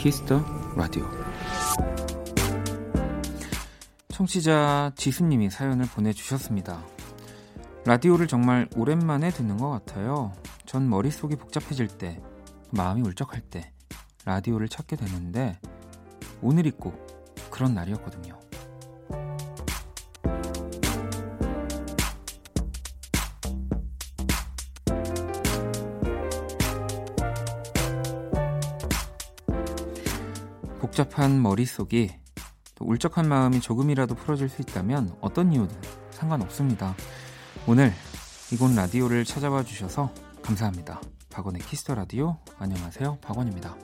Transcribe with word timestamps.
Kiss 0.00 0.24
the 0.24 0.42
Radio 0.76 1.06
청취자 4.08 4.92
지수님이 4.96 5.50
사연을 5.50 5.84
보내주셨습니다. 5.84 6.82
라디오를 7.84 8.26
정말 8.26 8.66
오랜만에 8.76 9.28
듣는 9.30 9.58
것 9.58 9.68
같아요. 9.68 10.32
전 10.64 10.88
머릿속이 10.88 11.36
복잡해질 11.36 11.88
때, 11.88 12.18
마음이 12.70 13.02
울적할 13.02 13.42
때 13.42 13.72
라디오를 14.24 14.70
찾게 14.70 14.96
되는데 14.96 15.60
오늘이 16.40 16.70
꼭 16.70 17.06
그런 17.50 17.74
날이었거든요. 17.74 18.40
복잡한 31.00 31.40
머릿속이 31.40 32.10
또 32.74 32.84
울적한 32.84 33.26
마음이 33.26 33.60
조금이라도 33.60 34.14
풀어질 34.16 34.50
수 34.50 34.60
있다면 34.60 35.16
어떤 35.22 35.50
이유든 35.50 35.74
상관없습니다. 36.10 36.94
오늘 37.66 37.90
이곳 38.52 38.74
라디오를 38.74 39.24
찾아와 39.24 39.62
주셔서 39.62 40.12
감사합니다. 40.42 41.00
박원의 41.30 41.62
Kiss 41.62 41.80
the 41.80 41.94
Radio 41.94 42.36
안녕하세요. 42.58 43.16
박원입니다. 43.22 43.78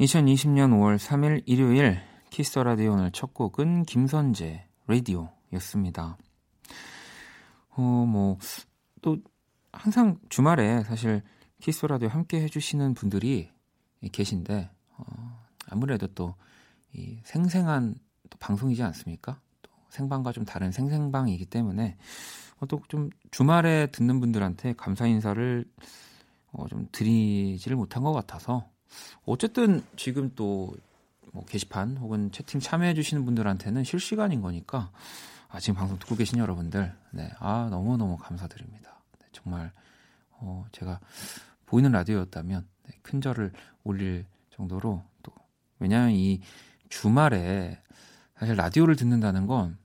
2020년 0.00 0.70
5월 0.70 0.96
3일 0.96 1.42
일요일 1.44 2.00
Kiss 2.30 2.48
the 2.48 2.62
Radio 2.62 2.92
오늘 2.92 3.10
첫 3.12 3.34
곡은 3.34 3.82
김선재 3.82 4.64
라디오였습니다. 4.86 6.16
어, 7.68 7.82
뭐, 7.82 8.38
또, 9.02 9.18
항상 9.72 10.16
주말에 10.30 10.84
사실 10.84 11.20
키스 11.60 11.84
라디오 11.84 12.08
함께 12.08 12.40
해주시는 12.40 12.94
분들이 12.94 13.50
계신데 14.08 14.70
어, 14.96 15.44
아무래도 15.68 16.06
또 16.08 16.34
이 16.94 17.18
생생한 17.24 17.94
또 18.28 18.38
방송이지 18.38 18.82
않습니까? 18.82 19.40
또 19.62 19.70
생방과 19.88 20.32
좀 20.32 20.44
다른 20.44 20.70
생생방이기 20.72 21.46
때문에 21.46 21.96
어, 22.60 22.66
또좀 22.66 23.10
주말에 23.30 23.86
듣는 23.86 24.20
분들한테 24.20 24.74
감사 24.74 25.06
인사를 25.06 25.64
어, 26.52 26.68
좀 26.68 26.86
드리지를 26.92 27.76
못한 27.76 28.02
것 28.02 28.12
같아서 28.12 28.68
어쨌든 29.24 29.82
지금 29.96 30.34
또 30.34 30.74
뭐 31.34 31.46
게시판 31.46 31.96
혹은 31.96 32.30
채팅 32.30 32.60
참여해 32.60 32.92
주시는 32.92 33.24
분들한테는 33.24 33.84
실시간인 33.84 34.42
거니까 34.42 34.90
아, 35.48 35.58
지금 35.60 35.76
방송 35.76 35.98
듣고 35.98 36.14
계신 36.14 36.38
여러분들 36.38 36.94
네, 37.10 37.30
아 37.38 37.68
너무 37.70 37.96
너무 37.96 38.18
감사드립니다. 38.18 39.00
네, 39.18 39.26
정말 39.32 39.72
어, 40.32 40.66
제가 40.72 41.00
보이는 41.64 41.90
라디오였다면 41.90 42.68
네, 42.84 42.98
큰 43.02 43.20
절을 43.20 43.52
올릴 43.84 44.26
정도로 44.50 45.02
또 45.22 45.32
왜냐하면 45.78 46.12
이 46.12 46.40
주말에 46.88 47.80
사실 48.38 48.56
라디오를 48.56 48.96
듣는다는 48.96 49.46
건 49.46 49.78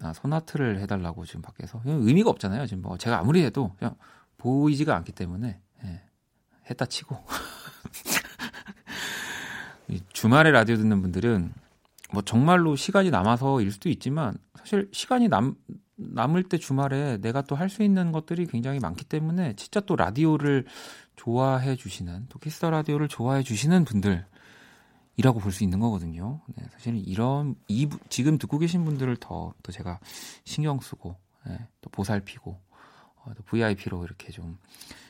아, 0.00 0.12
소나트를 0.12 0.80
해달라고 0.80 1.24
지금 1.26 1.42
밖에서 1.42 1.80
의미가 1.84 2.30
없잖아요. 2.30 2.66
지금 2.66 2.82
뭐 2.82 2.96
제가 2.96 3.18
아무리 3.18 3.44
해도 3.44 3.74
그냥 3.78 3.96
보이지가 4.38 4.96
않기 4.96 5.12
때문에 5.12 5.60
예, 5.84 6.02
했다 6.70 6.86
치고 6.86 7.16
주말에 10.12 10.50
라디오 10.50 10.76
듣는 10.76 11.02
분들은 11.02 11.52
뭐 12.12 12.22
정말로 12.22 12.76
시간이 12.76 13.10
남아서일 13.10 13.70
수도 13.70 13.88
있지만 13.88 14.36
사실 14.56 14.88
시간이 14.92 15.28
남 15.28 15.54
남을 15.96 16.44
때 16.44 16.56
주말에 16.56 17.18
내가 17.18 17.42
또 17.42 17.56
할 17.56 17.68
수 17.68 17.82
있는 17.82 18.10
것들이 18.12 18.46
굉장히 18.46 18.78
많기 18.80 19.04
때문에 19.04 19.54
진짜 19.56 19.80
또 19.80 19.96
라디오를 19.96 20.64
좋아해 21.20 21.76
주시는 21.76 22.26
또 22.30 22.38
Kiss 22.38 22.56
the 22.56 22.70
Radio를 22.70 23.06
좋아해 23.06 23.42
주시는 23.42 23.84
분들이라고 23.84 25.38
볼 25.42 25.52
수 25.52 25.64
있는 25.64 25.78
거거든요. 25.78 26.40
네, 26.56 26.64
사실 26.72 26.96
이런 26.96 27.56
이 27.68 27.88
지금 28.08 28.38
듣고 28.38 28.58
계신 28.58 28.86
분들을 28.86 29.16
더, 29.18 29.52
더 29.62 29.70
제가 29.70 30.00
신경 30.44 30.80
쓰고 30.80 31.16
네, 31.46 31.58
또 31.82 31.90
보살피고 31.90 32.58
어, 33.16 33.32
또 33.36 33.42
VIP로 33.42 34.02
이렇게 34.04 34.32
좀 34.32 34.56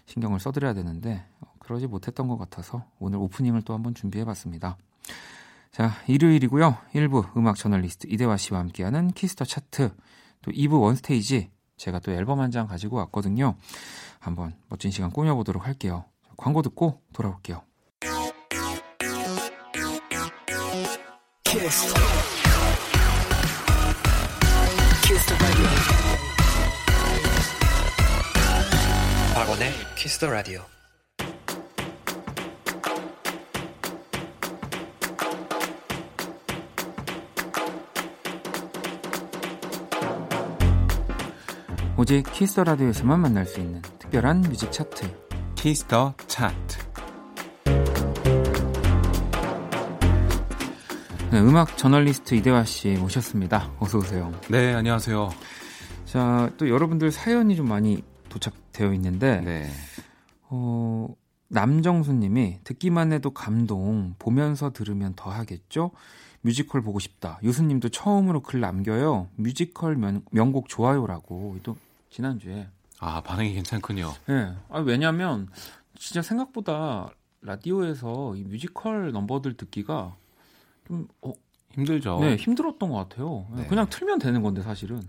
신경을 0.07 0.41
써드려야 0.41 0.75
되는데 0.75 1.25
어, 1.41 1.47
그러지 1.61 1.87
못했던 1.87 2.27
것 2.27 2.37
같아서 2.39 2.85
오늘 2.99 3.19
오프닝을 3.21 3.63
또 3.63 3.75
한번 3.75 3.95
준비해봤습니다. 3.95 4.79
자 5.71 5.93
일요일이고요. 6.09 6.77
1부 6.93 7.37
음악 7.37 7.55
저널리스트 7.55 8.09
이대화 8.11 8.37
씨와 8.37 8.59
함께하는 8.59 9.13
Kiss 9.13 9.31
the 9.31 9.45
차트 9.45 9.95
또 10.43 10.51
2부 10.51 10.81
원스테이지 10.81 11.51
제가 11.77 12.01
또 12.01 12.11
앨범 12.11 12.41
한 12.41 12.51
장 12.51 12.67
가지고 12.67 12.97
왔거든요. 12.97 13.55
한번 14.21 14.55
멋진 14.69 14.91
시간 14.91 15.11
꾸며보도록 15.11 15.67
할게요. 15.67 16.05
광고 16.37 16.63
듣고 16.63 17.01
돌아올게요. 17.13 17.63
키스. 21.43 21.95
키스 25.03 25.35
박원의 29.35 29.73
Kiss 29.97 30.19
the 30.19 30.31
Radio. 30.31 30.61
오직 41.97 42.23
Kiss 42.33 42.51
the 42.51 42.65
Radio에서만 42.65 43.21
만날 43.21 43.45
수 43.45 43.61
있는 43.61 43.83
특별한 44.11 44.41
뮤직 44.43 44.73
차트 44.73 45.09
Kiss 45.55 45.89
the 45.89 46.15
차트 46.27 46.79
네, 51.31 51.41
음악 51.41 51.77
저널리스트 51.77 52.35
이대화 52.35 52.65
씨 52.65 52.91
모셨습니다. 52.95 53.71
어서 53.79 53.99
오세요. 53.99 54.33
네, 54.49 54.75
안녕하세요. 54.75 55.31
자, 56.07 56.51
또 56.57 56.69
여러분들 56.69 57.13
사연이 57.13 57.55
좀 57.55 57.69
많이 57.69 58.03
도착되어 58.29 58.93
있는데 58.95 59.41
네. 59.43 59.71
어, 60.49 61.07
남정수 61.47 62.13
님이 62.13 62.59
듣기만 62.65 63.13
해도 63.13 63.31
감동, 63.31 64.17
보면서 64.19 64.73
들으면 64.73 65.15
더 65.15 65.31
하겠죠? 65.31 65.93
뮤지컬 66.41 66.83
보고 66.83 66.99
싶다. 66.99 67.39
유수 67.45 67.63
님도 67.63 67.91
처음으로 67.91 68.41
글 68.41 68.59
남겨요. 68.59 69.29
뮤지컬 69.37 69.95
명, 69.95 70.23
명곡 70.33 70.69
좋아요라고. 70.69 71.59
또 71.63 71.77
지난주에. 72.11 72.67
아, 73.01 73.21
반응이 73.23 73.55
괜찮군요. 73.55 74.13
네. 74.27 74.53
아, 74.69 74.79
왜냐면, 74.81 75.49
진짜 75.99 76.23
생각보다 76.23 77.09
라디오에서 77.43 78.37
이 78.37 78.43
뮤지컬 78.45 79.11
넘버들 79.13 79.57
듣기가 79.57 80.15
좀, 80.87 81.09
어, 81.23 81.33
힘들죠. 81.73 82.19
네, 82.21 82.37
힘들었던 82.37 82.91
것 82.91 83.09
같아요. 83.09 83.47
네. 83.57 83.67
그냥 83.67 83.89
틀면 83.89 84.19
되는 84.19 84.43
건데, 84.43 84.63
사실은. 84.63 85.01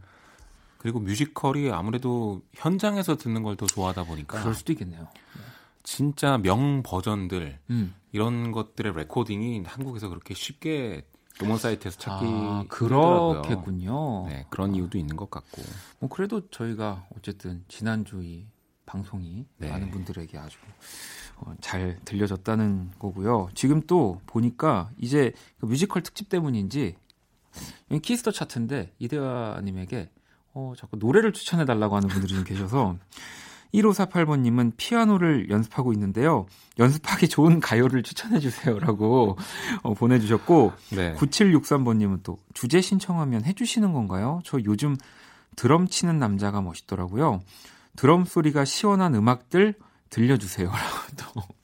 그리고 0.78 1.00
뮤지컬이 1.00 1.70
아무래도 1.72 2.42
현장에서 2.54 3.16
듣는 3.18 3.44
걸 3.44 3.56
더 3.56 3.66
좋아하다 3.68 4.06
보니까. 4.06 4.40
그럴 4.40 4.56
수도 4.56 4.72
있겠네요. 4.74 5.02
네. 5.02 5.42
진짜 5.84 6.38
명 6.38 6.84
버전들, 6.84 7.60
음. 7.72 7.94
이런 8.14 8.52
것들의 8.52 8.94
레코딩이 8.96 9.64
한국에서 9.66 10.08
그렇게 10.10 10.34
쉽게 10.34 11.04
음원 11.44 11.58
사이트에서 11.58 11.98
찾기 11.98 12.26
아, 12.28 12.66
그렇겠군요. 12.70 14.28
네, 14.28 14.46
그런 14.50 14.76
이유도 14.76 14.98
있는 14.98 15.16
것 15.16 15.30
같고. 15.30 15.62
뭐 16.00 16.10
그래도 16.10 16.50
저희가 16.50 17.06
어쨌든 17.18 17.64
지난주 17.68 18.22
이 18.24 18.46
방송이 18.86 19.46
네. 19.58 19.70
많은 19.70 19.92
분들에게 19.92 20.38
아주 20.38 20.58
어, 21.38 21.54
잘 21.62 21.98
들려졌다는 22.06 22.92
거고요. 23.00 23.50
지금 23.56 23.82
또 23.88 24.22
보니까 24.26 24.92
이제 24.98 25.34
그 25.60 25.66
뮤지컬 25.66 26.04
특집 26.04 26.30
때문인지 26.30 26.96
Kiss 28.02 28.19
the 28.19 28.32
차트인데 28.32 28.94
이대화님에게 29.00 30.10
어, 30.54 30.74
자꾸 30.78 30.98
노래를 30.98 31.34
추천해 31.34 31.66
달라고 31.66 31.96
하는 31.96 32.10
분들이 32.10 32.34
좀 32.34 32.44
계셔서 32.44 32.98
1548번님은 33.74 34.74
피아노를 34.78 35.50
연습하고 35.50 35.94
있는데요. 35.94 36.46
연습하기 36.78 37.30
좋은 37.30 37.60
가요를 37.60 38.04
추천해 38.04 38.40
주세요라고 38.40 39.38
어, 39.84 39.94
보내주셨고, 39.94 40.74
네. 40.92 41.14
9763번님은 41.16 42.24
또 42.24 42.38
주제 42.54 42.82
신청하면 42.82 43.46
해주시는 43.46 43.94
건가요? 43.94 44.42
저 44.44 44.60
요즘 44.66 44.98
드럼 45.56 45.88
치는 45.88 46.20
남자가 46.20 46.62
멋있더라고요. 46.62 47.42
드럼 47.96 48.26
소리가 48.26 48.66
시원한 48.66 49.16
음악들 49.16 49.76
들려주세요라고 50.10 50.98
또. 51.18 51.42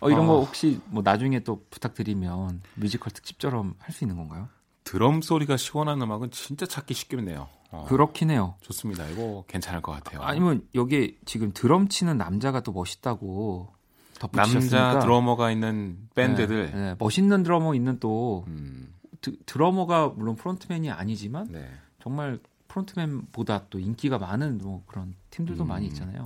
어, 0.00 0.10
이런 0.10 0.24
어. 0.24 0.26
거 0.26 0.40
혹시 0.40 0.80
뭐 0.86 1.02
나중에 1.02 1.40
또 1.40 1.64
부탁드리면 1.70 2.62
뮤지컬 2.74 3.12
특집처럼 3.12 3.74
할 3.78 3.92
수 3.92 4.04
있는 4.04 4.16
건가요? 4.16 4.48
드럼 4.84 5.20
소리가 5.22 5.56
시원한 5.56 6.00
음악은 6.00 6.30
진짜 6.30 6.64
찾기 6.66 6.94
쉽겠네요. 6.94 7.48
어, 7.70 7.84
그렇긴 7.88 8.30
해요. 8.30 8.54
좋습니다. 8.60 9.06
이거 9.08 9.44
괜찮을 9.48 9.82
것 9.82 9.92
같아요. 9.92 10.22
아니면 10.22 10.66
여기 10.74 11.18
지금 11.24 11.52
드럼 11.52 11.88
치는 11.88 12.16
남자가 12.16 12.60
또 12.60 12.72
멋있다고 12.72 13.72
덧붙이셨으니까. 14.18 14.76
남자 14.78 15.00
드러머가 15.00 15.50
있는 15.50 15.98
밴드들. 16.14 16.70
네, 16.70 16.76
네. 16.76 16.94
멋있는 16.98 17.42
드러머 17.42 17.74
있는 17.74 17.98
또 18.00 18.44
음. 18.48 18.94
드러머가 19.20 20.08
물론 20.08 20.36
frontman이 20.36 20.90
아니지만 20.90 21.48
네. 21.50 21.68
정말 22.02 22.38
frontman보다 22.68 23.66
또 23.70 23.78
인기가 23.78 24.18
많은 24.18 24.58
뭐 24.58 24.82
그런 24.86 25.14
팀들도 25.30 25.64
음. 25.64 25.68
많이 25.68 25.86
있잖아요. 25.86 26.22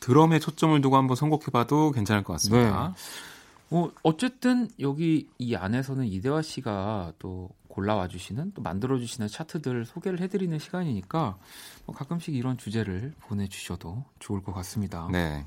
드럼에 0.00 0.38
초점을 0.38 0.80
두고 0.80 0.96
한번 0.96 1.16
선곡해봐도 1.16 1.92
괜찮을 1.92 2.24
것 2.24 2.34
같습니다. 2.34 2.88
네. 2.88 3.76
어, 3.76 3.90
어쨌든 4.02 4.68
여기 4.80 5.28
이 5.38 5.54
안에서는 5.54 6.04
이대화 6.06 6.42
씨가 6.42 7.12
또 7.18 7.48
골라와 7.72 8.06
주시는 8.06 8.52
또 8.52 8.60
만들어 8.60 8.98
주시는 8.98 9.28
차트들 9.28 9.86
소개를 9.86 10.20
해드리는 10.20 10.58
시간이니까 10.58 11.38
뭐 11.86 11.96
가끔씩 11.96 12.34
이런 12.34 12.58
주제를 12.58 13.14
보내주셔도 13.20 14.04
좋을 14.18 14.42
것 14.42 14.52
같습니다. 14.52 15.08
네. 15.10 15.46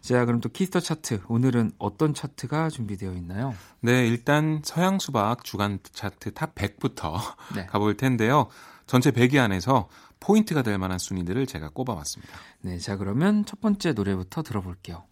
자, 0.00 0.24
그럼 0.24 0.40
또 0.40 0.48
Kiss 0.48 0.66
the 0.66 0.80
차트 0.80 1.20
오늘은 1.28 1.72
어떤 1.76 2.14
차트가 2.14 2.70
준비되어 2.70 3.12
있나요? 3.12 3.54
네, 3.80 4.08
일단 4.08 4.62
서양 4.64 4.98
수박 4.98 5.44
주간 5.44 5.78
차트 5.92 6.32
top 6.32 6.54
100부터 6.54 7.18
네. 7.54 7.66
가볼 7.66 7.98
텐데요. 7.98 8.48
전체 8.86 9.10
100위 9.10 9.36
안에서 9.38 9.90
포인트가 10.18 10.62
될 10.62 10.78
만한 10.78 10.98
순위들을 10.98 11.46
제가 11.46 11.68
꼽아봤습니다. 11.68 12.32
네, 12.62 12.78
자 12.78 12.96
그러면 12.96 13.44
첫 13.44 13.60
번째 13.60 13.92
노래부터 13.92 14.42
들어볼게요. 14.42 15.04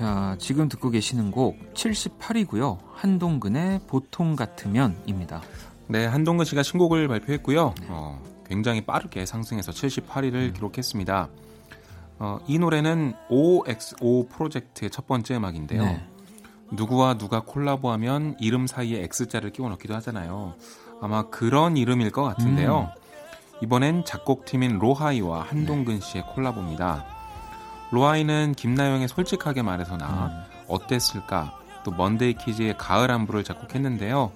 자, 0.00 0.34
지금 0.38 0.70
듣고 0.70 0.88
계시는 0.88 1.30
곡 1.30 1.58
78이고요. 1.74 2.78
한동근의 2.94 3.80
보통 3.86 4.34
같으면입니다. 4.34 5.42
네, 5.88 6.06
한동근 6.06 6.46
씨가 6.46 6.62
신곡을 6.62 7.06
발표했고요. 7.06 7.74
네. 7.78 7.86
어, 7.90 8.22
굉장히 8.46 8.80
빠르게 8.80 9.26
상승해서 9.26 9.72
78위를 9.72 10.34
음. 10.34 10.52
기록했습니다. 10.54 11.28
어, 12.18 12.38
이 12.48 12.58
노래는 12.58 13.12
OXO 13.28 14.28
프로젝트의 14.30 14.88
첫 14.88 15.06
번째 15.06 15.36
음악인데요. 15.36 15.84
네. 15.84 16.02
누구와 16.70 17.18
누가 17.18 17.40
콜라보하면 17.40 18.36
이름 18.40 18.66
사이에 18.66 19.02
X자를 19.02 19.50
끼워 19.50 19.68
넣기도 19.68 19.94
하잖아요. 19.96 20.54
아마 21.02 21.28
그런 21.28 21.76
이름일 21.76 22.10
것 22.10 22.22
같은데요. 22.22 22.90
음. 22.96 23.62
이번엔 23.62 24.06
작곡팀인 24.06 24.78
로하이와 24.78 25.42
한동근 25.42 26.00
씨의 26.00 26.24
콜라보입니다. 26.28 27.19
로아이는 27.90 28.54
김나영의 28.56 29.08
솔직하게 29.08 29.62
말해서 29.62 29.96
나 29.96 30.06
음. 30.06 30.64
어땠을까 30.68 31.58
또 31.84 31.90
먼데이 31.90 32.34
키즈의 32.34 32.76
가을 32.78 33.10
안부를 33.10 33.44
작곡했는데요. 33.44 34.30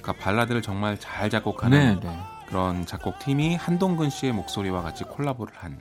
그러니까 0.00 0.12
발라드를 0.24 0.62
정말 0.62 0.98
잘 0.98 1.30
작곡하는 1.30 2.00
네, 2.00 2.08
네. 2.08 2.18
그런 2.48 2.86
작곡팀이 2.86 3.56
한동근 3.56 4.10
씨의 4.10 4.32
목소리와 4.32 4.82
같이 4.82 5.04
콜라보를 5.04 5.52
한 5.56 5.80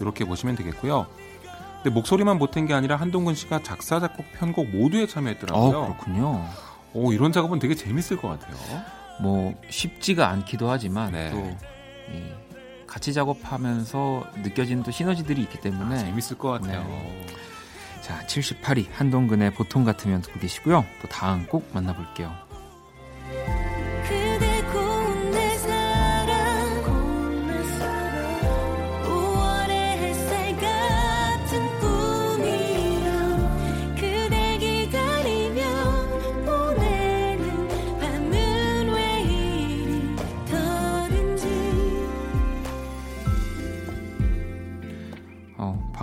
이렇게 0.00 0.24
보시면 0.24 0.56
되겠고요. 0.56 1.06
근데 1.82 1.90
목소리만 1.90 2.38
못한 2.38 2.66
게 2.66 2.74
아니라 2.74 2.96
한동근 2.96 3.34
씨가 3.34 3.62
작사 3.62 4.00
작곡 4.00 4.26
편곡 4.32 4.70
모두에 4.70 5.06
참여했더라고요. 5.06 5.78
어, 5.78 5.84
그렇군요. 5.86 6.46
오, 6.92 7.12
이런 7.12 7.32
작업은 7.32 7.58
되게 7.58 7.74
재밌을 7.74 8.16
것 8.16 8.28
같아요. 8.28 8.56
뭐 9.20 9.54
쉽지가 9.70 10.28
않기도 10.28 10.70
하지만 10.70 11.12
네. 11.12 11.30
또 11.30 11.38
이, 12.12 12.39
같이 12.90 13.14
작업하면서 13.14 14.32
느껴지는 14.42 14.82
또 14.82 14.90
시너지들이 14.90 15.40
있기 15.42 15.60
때문에 15.60 15.94
아, 15.94 15.98
재밌을 15.98 16.36
것 16.36 16.48
같아요. 16.50 16.82
네. 16.82 17.26
자, 18.02 18.18
78위 18.26 18.88
한동근의 18.90 19.54
보통 19.54 19.84
같으면 19.84 20.22
듣고 20.22 20.40
계시고요. 20.40 20.84
또 21.00 21.08
다음 21.08 21.46
곡 21.46 21.70
만나볼게요. 21.72 22.34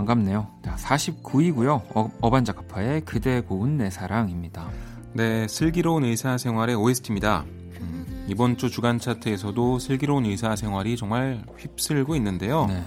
반갑네요. 0.08 0.46
49위고요. 0.62 1.82
어, 1.94 2.30
반자카파의 2.30 3.02
그대 3.02 3.42
고운 3.42 3.76
내 3.76 3.90
사랑입니다. 3.90 4.70
네, 5.12 5.46
슬기로운 5.48 6.04
의사생활의 6.04 6.76
OST입니다. 6.76 7.44
음, 7.80 8.26
이번 8.26 8.56
주 8.56 8.70
주간 8.70 8.98
차트에서도 8.98 9.78
슬기로운 9.78 10.24
의사생활이 10.24 10.96
정말 10.96 11.44
휩쓸고 11.58 12.16
있는데요. 12.16 12.66
네. 12.66 12.82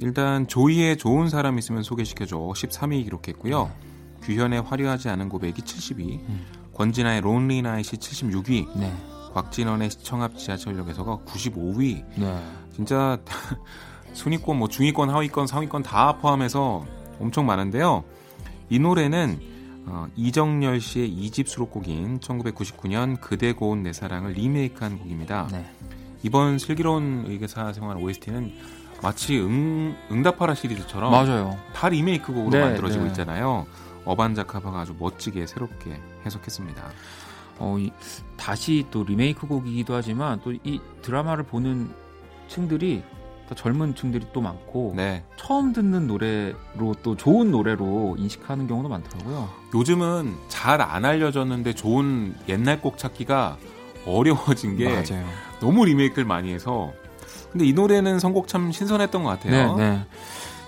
일단 0.00 0.48
조이의 0.48 0.96
좋은 0.98 1.28
사람 1.28 1.58
있으면 1.58 1.84
소개시켜줘 1.84 2.36
13위 2.36 3.04
기록했고요. 3.04 3.64
네. 3.64 4.20
규현의 4.22 4.62
화려하지 4.62 5.08
않은 5.10 5.28
고백이 5.28 5.62
70위, 5.62 6.20
음. 6.28 6.44
권진아의 6.74 7.20
론리 7.20 7.62
나잇이 7.62 7.84
76위, 7.84 8.78
네. 8.78 8.92
곽진원의 9.32 9.90
시청 9.90 10.22
앞 10.22 10.36
지하철역에서가 10.36 11.18
95위. 11.24 12.04
진짜 12.74 13.18
순위권, 14.18 14.58
뭐 14.58 14.68
중위권, 14.68 15.10
하위권, 15.10 15.46
상위권 15.46 15.84
다 15.84 16.18
포함해서 16.18 16.84
엄청 17.20 17.46
많은데요. 17.46 18.02
이 18.68 18.78
노래는 18.80 19.38
어, 19.86 20.08
이정열 20.16 20.80
씨의 20.80 21.08
2집 21.08 21.46
수록곡인 21.46 22.18
1999년 22.18 23.20
그대 23.20 23.52
고운 23.52 23.84
내 23.84 23.92
사랑을 23.92 24.32
리메이크한 24.32 24.98
곡입니다. 24.98 25.48
네. 25.52 25.64
이번 26.24 26.58
슬기로운 26.58 27.26
의계사 27.28 27.72
생활 27.72 27.96
OST는 27.96 28.52
마치 29.02 29.38
응, 29.38 29.96
응답하라 30.10 30.54
시리즈처럼 30.56 31.12
맞아요. 31.12 31.56
다 31.72 31.88
리메이크 31.88 32.32
곡으로 32.32 32.50
네, 32.50 32.60
만들어지고 32.60 33.04
네. 33.04 33.10
있잖아요. 33.10 33.66
어반자카바가 34.04 34.80
아주 34.80 34.96
멋지게 34.98 35.46
새롭게 35.46 35.96
해석했습니다. 36.26 36.82
어, 37.60 37.76
이, 37.78 37.92
다시 38.36 38.84
또 38.90 39.04
리메이크 39.04 39.46
곡이기도 39.46 39.94
하지만 39.94 40.40
또 40.40 40.52
이 40.52 40.80
드라마를 41.02 41.44
보는 41.44 41.88
층들이 42.48 43.04
더 43.48 43.54
젊은 43.54 43.94
층들이 43.94 44.26
또 44.32 44.40
많고 44.40 44.92
네. 44.96 45.24
처음 45.36 45.72
듣는 45.72 46.06
노래로 46.06 46.94
또 47.02 47.16
좋은 47.16 47.50
노래로 47.50 48.16
인식하는 48.18 48.66
경우도 48.66 48.88
많더라고요. 48.88 49.48
요즘은 49.74 50.36
잘 50.48 50.80
안 50.80 51.04
알려졌는데 51.04 51.74
좋은 51.74 52.34
옛날 52.48 52.80
곡 52.80 52.98
찾기가 52.98 53.56
어려워진 54.06 54.76
게 54.76 54.88
맞아요. 54.88 55.26
너무 55.60 55.84
리메이크를 55.84 56.24
많이 56.24 56.52
해서 56.52 56.92
근데 57.50 57.64
이 57.66 57.72
노래는 57.72 58.18
선곡 58.18 58.46
참 58.48 58.70
신선했던 58.70 59.22
것 59.22 59.30
같아요. 59.30 59.76
네, 59.76 59.90
네. 59.90 60.06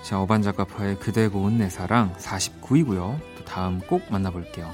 자, 0.01 0.19
어반자카파의 0.19 0.97
그대 0.99 1.27
고운 1.27 1.59
내 1.59 1.69
사랑 1.69 2.13
49위고요. 2.15 3.19
또 3.37 3.45
다음 3.45 3.79
꼭 3.87 4.01
만나볼게요. 4.09 4.69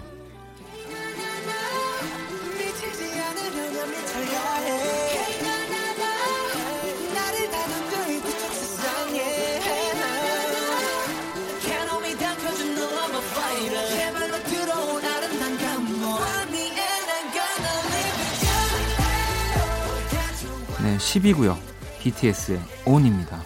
10위고요. 21.07 21.57
BTS의 21.99 22.59
ON입니다. 22.85 23.41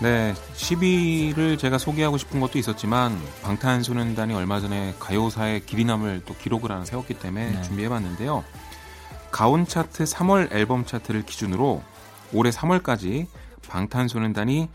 네, 0.00 0.34
10위를 0.54 1.58
제가 1.58 1.78
소개하고 1.78 2.18
싶은 2.18 2.40
것도 2.40 2.58
있었지만 2.58 3.18
방탄소년단이 3.42 4.34
얼마 4.34 4.60
전에 4.60 4.94
가요사의 4.98 5.66
길이남을 5.66 6.22
또 6.26 6.34
기록을 6.34 6.72
하나 6.72 6.84
세웠기 6.84 7.14
때문에 7.14 7.50
네. 7.52 7.62
준비해봤는데요. 7.62 8.44
가온 9.30 9.66
차트 9.66 10.04
3월 10.04 10.52
앨범 10.52 10.84
차트를 10.84 11.22
기준으로 11.22 11.82
올해 12.32 12.50
3월까지 12.50 13.26
방탄소년단이 13.68 14.68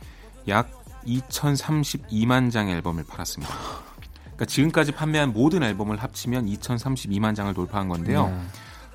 약 0.48 0.72
2032만 1.06 2.52
장의 2.52 2.76
앨범을 2.76 3.06
팔았습니다. 3.06 3.54
그러니까 4.24 4.46
지금까지 4.46 4.92
판매한 4.94 5.34
모든 5.34 5.64
앨범을 5.64 5.98
합치면 5.98 6.46
2032만 6.46 7.36
장을 7.36 7.54
돌파한 7.54 7.90
건데요. 7.90 8.28
네. 8.28 8.38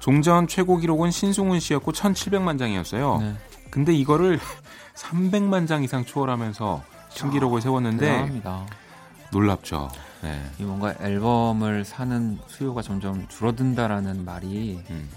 종전 0.05 0.49
최고 0.49 0.77
기록은 0.77 1.11
신승훈 1.11 1.61
씨였고 1.61 1.93
1,700만 1.93 2.59
장이었어요. 2.59 3.19
네. 3.23 3.35
근데 3.71 3.95
이거를 3.95 4.39
300만 4.95 5.67
장 5.67 5.83
이상 5.83 6.05
초월하면서 6.05 6.85
신기록을 7.09 7.63
세웠는데 7.63 8.05
대단합니다. 8.05 8.67
놀랍죠. 9.33 9.91
네. 10.21 10.45
이 10.59 10.63
뭔가 10.65 10.95
앨범을 11.01 11.87
사는 11.87 12.39
수요가 12.49 12.83
점점 12.83 13.27
줄어든다라는 13.29 14.27
말이 14.27 14.79
음. 14.91 15.09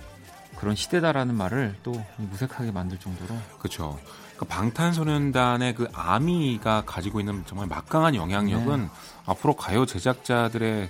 그런 0.55 0.73
시대다라는 0.73 1.35
말을 1.35 1.75
또 1.83 1.91
무색하게 2.15 2.71
만들 2.71 2.97
정도로 2.97 3.35
그렇죠. 3.59 3.99
그 4.37 4.45
방탄소년단의 4.45 5.75
그 5.75 5.89
아미가 5.91 6.83
가지고 6.85 7.19
있는 7.19 7.43
정말 7.45 7.67
막강한 7.67 8.15
영향력은 8.15 8.83
네. 8.83 8.89
앞으로 9.25 9.53
가요 9.57 9.85
제작자들의 9.85 10.89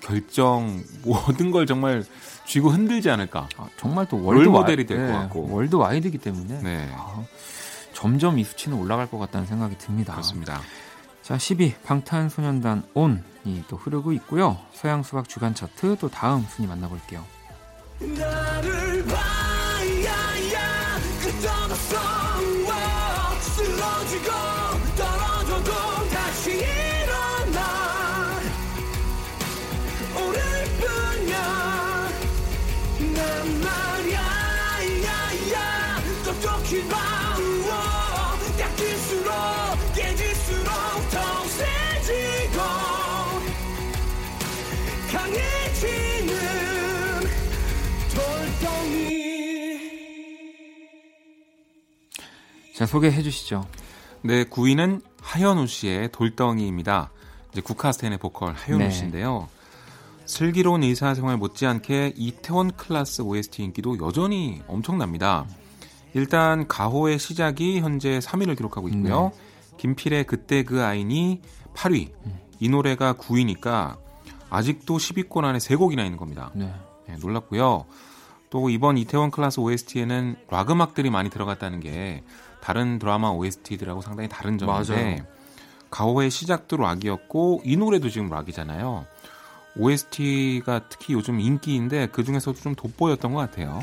결정 0.00 0.80
모든 1.02 1.50
걸 1.50 1.66
정말 1.66 2.04
쥐고 2.46 2.70
흔들지 2.70 3.10
않을까. 3.10 3.48
아, 3.56 3.68
정말 3.76 4.06
또 4.06 4.22
world 4.24 4.48
모델이 4.48 4.86
될것 4.86 5.06
네, 5.06 5.12
같고 5.12 5.48
worldwide이기 5.50 6.18
때문에 6.18 6.60
네. 6.62 6.88
아, 6.94 7.22
점점 7.92 8.38
이 8.38 8.44
수치는 8.44 8.78
올라갈 8.78 9.10
것 9.10 9.18
같다는 9.18 9.46
생각이 9.46 9.76
듭니다. 9.78 10.12
그렇습니다. 10.12 10.60
자, 11.22 11.36
10위 11.36 11.74
방탄소년단 11.84 12.84
ON이 12.94 13.64
또 13.68 13.76
흐르고 13.76 14.12
있고요. 14.12 14.58
서양 14.72 15.02
수박 15.02 15.28
주간 15.28 15.54
차트 15.54 15.96
또 16.00 16.08
다음 16.08 16.46
순위 16.48 16.68
만나볼게요. 16.68 17.24
자, 52.76 52.84
소개해 52.84 53.22
주시죠. 53.22 53.66
네, 54.20 54.44
9위는 54.44 55.00
하현우 55.22 55.66
씨의 55.66 56.12
돌덩이입니다. 56.12 57.10
이제 57.50 57.62
국카스텐의 57.62 58.18
보컬 58.18 58.52
하현우 58.52 58.80
네. 58.80 58.90
씨인데요. 58.90 59.48
슬기로운 60.26 60.82
의사생활 60.82 61.38
못지않게 61.38 62.12
이태원 62.16 62.72
클래스 62.72 63.22
OST 63.22 63.62
인기도 63.62 63.98
여전히 63.98 64.60
엄청납니다. 64.66 65.46
일단 66.12 66.68
가호의 66.68 67.18
시작이 67.18 67.80
현재 67.80 68.18
3위를 68.18 68.58
기록하고 68.58 68.90
있고요. 68.90 69.32
네. 69.34 69.76
김필의 69.78 70.24
그때 70.24 70.62
그 70.62 70.84
아이니 70.84 71.40
8위. 71.72 72.12
음. 72.26 72.38
이 72.60 72.68
노래가 72.68 73.14
9위니까 73.14 73.96
아직도 74.50 74.98
10위권 74.98 75.44
안에 75.44 75.56
3곡이나 75.60 76.04
있는 76.04 76.18
겁니다. 76.18 76.50
네. 76.54 76.74
네, 77.08 77.16
놀랍고요. 77.22 77.86
또 78.50 78.70
이번 78.70 78.96
이태원 78.98 79.30
클라쓰 79.30 79.60
OST에는 79.60 80.36
락 80.50 80.70
음악들이 80.70 81.10
많이 81.10 81.30
들어갔다는 81.30 81.80
게 81.80 82.22
다른 82.60 82.98
드라마 82.98 83.28
OST들하고 83.30 84.02
상당히 84.02 84.28
다른 84.28 84.58
점인데 84.58 84.94
맞아요. 84.94 85.16
가호의 85.90 86.30
시작도 86.30 86.76
락이었고 86.76 87.62
이 87.64 87.76
노래도 87.76 88.10
지금 88.10 88.28
락이잖아요. 88.28 89.06
OST가 89.78 90.88
특히 90.88 91.14
요즘 91.14 91.38
인기인데 91.40 92.08
그 92.08 92.24
중에서도 92.24 92.58
좀 92.60 92.74
돋보였던 92.74 93.32
것 93.32 93.40
같아요. 93.40 93.80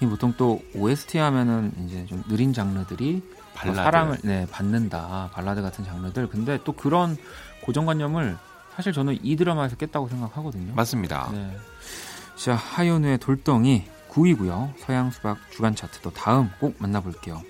보통 0.00 0.34
또 0.36 0.60
OST 0.74 1.18
하면은 1.18 1.72
이제 1.86 2.04
좀 2.06 2.22
느린 2.28 2.52
장르들이 2.52 3.22
발라드. 3.54 3.76
사랑을 3.76 4.18
네, 4.22 4.46
받는다 4.50 5.30
발라드 5.32 5.62
같은 5.62 5.84
장르들. 5.84 6.28
근데 6.28 6.58
또 6.64 6.72
그런 6.72 7.16
고정관념을 7.62 8.36
사실 8.74 8.92
저는 8.92 9.18
이 9.22 9.36
드라마에서 9.36 9.76
깼다고 9.76 10.08
생각하거든요. 10.08 10.74
맞습니다. 10.74 11.30
네. 11.32 11.56
자 12.36 12.54
하연우의 12.54 13.18
돌덩이 13.18 13.86
9위고요. 14.16 14.72
서양 14.78 15.10
수박 15.10 15.36
주간 15.50 15.74
차트도 15.74 16.10
다음 16.12 16.48
꼭 16.58 16.74
만나볼게요. 16.78 17.42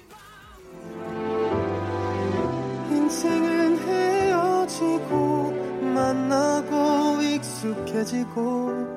인생은 2.91 3.79
헤어지고 3.79 5.53
만나고 5.95 7.23
익숙해지고 7.23 8.97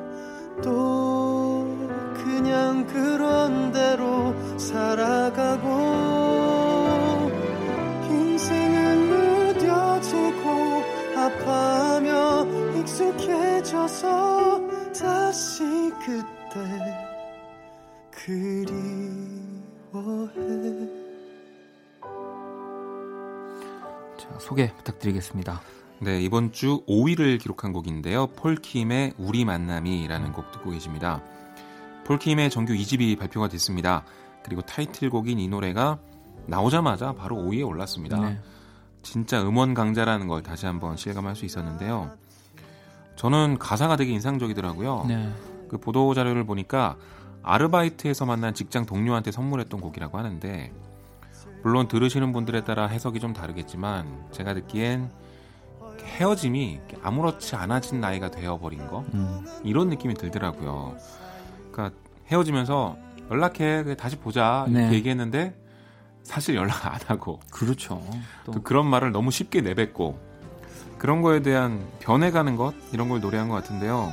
또 0.63 1.77
그냥 2.15 2.88
그런 2.88 3.71
대로 3.71 4.33
살아가고 4.57 5.69
인생은 8.09 9.53
무뎌지고 9.53 10.83
아파하며 11.15 12.47
익숙해져서 12.79 14.59
다시 14.99 15.63
그때 16.03 17.09
그리워해 18.29 18.69
소개 24.39 24.71
부탁드리겠습니다. 24.75 25.62
네, 26.01 26.21
이번 26.21 26.51
주 26.51 26.86
5위를 26.86 27.39
기록한 27.39 27.74
곡인데요. 27.74 28.27
폴킴의 28.27 29.13
우리 29.17 29.45
만남이라는 29.45 30.31
곡 30.31 30.51
듣고 30.51 30.69
계십니다. 30.69 31.24
폴킴의 32.05 32.51
정규 32.51 32.74
2집이 32.74 33.17
발표가 33.17 33.48
됐습니다. 33.48 34.05
그리고 34.43 34.62
타이틀곡인 34.62 35.39
이 35.39 35.48
노래가 35.48 35.98
나오자마자 36.45 37.13
바로 37.13 37.36
5위에 37.36 37.67
올랐습니다. 37.67 38.19
네. 38.19 38.39
진짜 39.01 39.41
음원 39.41 39.74
강자라는 39.74 40.27
걸 40.27 40.43
다시 40.43 40.67
한번 40.67 40.98
실감할 40.98 41.36
수 41.36 41.45
있었는데요. 41.45 42.12
저는 43.15 43.57
가사가 43.57 43.95
되게 43.95 44.12
인상적이더라고요. 44.13 45.05
네. 45.07 45.33
그 45.67 45.77
보도 45.77 46.13
자료를 46.13 46.45
보니까 46.45 46.95
아르바이트에서 47.43 48.25
만난 48.25 48.53
직장 48.53 48.86
동료한테 48.86 49.31
선물했던 49.31 49.81
곡이라고 49.81 50.17
하는데 50.17 50.72
물론 51.63 51.88
들으시는 51.88 52.31
분들에 52.31 52.63
따라 52.63 52.88
해석이 52.88 53.19
좀 53.19 53.34
다르겠지만 53.34 54.27
제가 54.31 54.53
듣기엔 54.53 55.10
헤어짐이 56.03 56.79
아무렇지 57.03 57.55
않아진 57.55 58.00
나이가 58.00 58.31
되어버린 58.31 58.88
거 58.88 59.05
음. 59.13 59.46
이런 59.63 59.89
느낌이 59.89 60.13
들더라고요. 60.13 60.98
그러니까 61.72 61.98
헤어지면서 62.27 62.98
연락해 63.31 63.96
다시 63.96 64.15
보자 64.17 64.65
이렇게 64.67 64.88
네. 64.88 64.93
얘기했는데 64.93 65.55
사실 66.24 66.55
연락 66.55 66.86
안 66.86 67.00
하고 67.08 67.39
그렇죠. 67.51 68.01
또. 68.46 68.53
또 68.53 68.62
그런 68.63 68.86
말을 68.88 69.12
너무 69.12 69.31
쉽게 69.31 69.62
내뱉고 69.62 70.19
그런 70.98 71.22
거에 71.22 71.41
대한 71.41 71.86
변해가는 72.00 72.55
것 72.55 72.74
이런 72.91 73.10
걸 73.10 73.22
노래한 73.22 73.50
것 73.50 73.55
같은데요. 73.55 74.12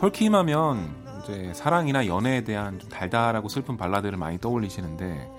펄킴하면 0.00 0.99
이제 1.22 1.52
사랑이나 1.54 2.06
연애에 2.06 2.42
대한 2.44 2.78
좀 2.78 2.88
달달하고 2.88 3.48
슬픈 3.48 3.76
발라드를 3.76 4.18
많이 4.18 4.38
떠올리시는데 4.38 5.30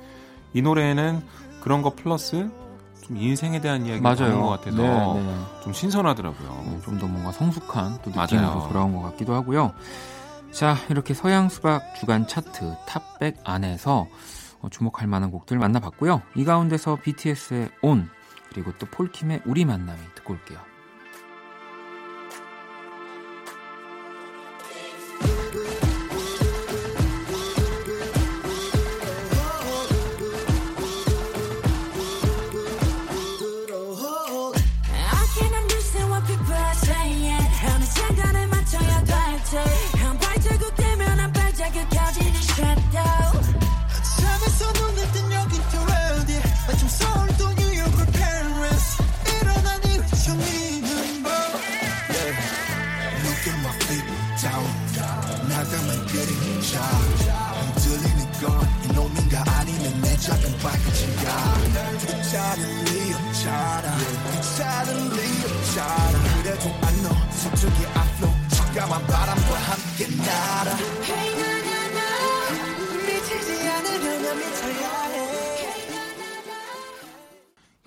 이 0.54 0.62
노래에는 0.62 1.22
그런 1.62 1.82
거 1.82 1.94
플러스 1.96 2.50
좀 3.02 3.18
인생에 3.18 3.62
대한 3.62 3.86
이야기가 3.86 4.16
나온 4.16 4.42
것 4.42 4.50
같아서 4.50 4.78
네, 4.82 5.24
네. 5.24 5.36
좀 5.64 5.74
신선하더라고요. 5.74 6.64
네, 6.68 6.82
좀더 6.86 7.08
뭔가 7.08 7.32
성숙한 7.32 8.00
또 8.04 8.12
느낌으로 8.12 8.68
돌아온 8.68 8.96
것 8.96 9.02
같기도 9.02 9.34
하고요. 9.34 9.74
자, 10.52 10.76
이렇게 10.90 11.14
서양 11.14 11.50
수박 11.50 11.96
주간 11.96 12.28
차트 12.28 12.76
탑백 12.88 13.38
안에서 13.44 14.08
어, 14.62 14.70
주목할 14.70 15.08
만한 15.08 15.32
곡들 15.32 15.58
만나봤고요. 15.58 16.22
이 16.36 16.44
가운데서 16.44 16.98
BTS의 16.98 17.70
온 17.82 18.10
그리고 18.50 18.72
또 18.78 18.86
폴킴의 18.88 19.44
우리 19.46 19.66
만남이 19.66 20.00
듣고 20.16 20.34
올게요. 20.34 20.60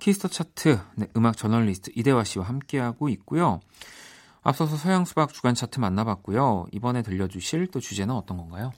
Kiss 0.05 0.18
the 0.18 0.29
차트 0.29 0.79
네, 0.97 1.07
음악 1.17 1.35
저널리스트 1.35 1.91
이대화 1.95 2.25
씨와 2.25 2.45
함께하고 2.45 3.09
있고요. 3.09 3.61
앞서서 4.43 4.77
서양 4.77 5.07
수박 5.07 5.33
주간 5.33 5.55
차트 5.55 5.81
만나봤고요. 5.81 6.67
이번에 6.73 7.01
들려주실 7.01 7.69
또 7.69 7.81
주제는 7.81 8.15
어떤 8.15 8.37
건가요? 8.37 8.71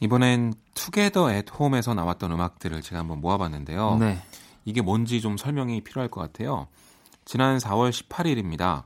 이번엔 0.00 0.52
Together 0.74 1.32
at 1.32 1.58
Home에서 1.58 1.94
나왔던 1.94 2.32
음악들을 2.32 2.82
제가 2.82 2.98
한번 2.98 3.22
모아봤는데요. 3.22 3.96
네. 3.96 4.22
이게 4.66 4.82
뭔지 4.82 5.22
좀 5.22 5.38
설명이 5.38 5.80
필요할 5.80 6.10
것 6.10 6.20
같아요. 6.20 6.66
지난 7.24 7.56
4월 7.56 7.90
18일입니다. 7.90 8.82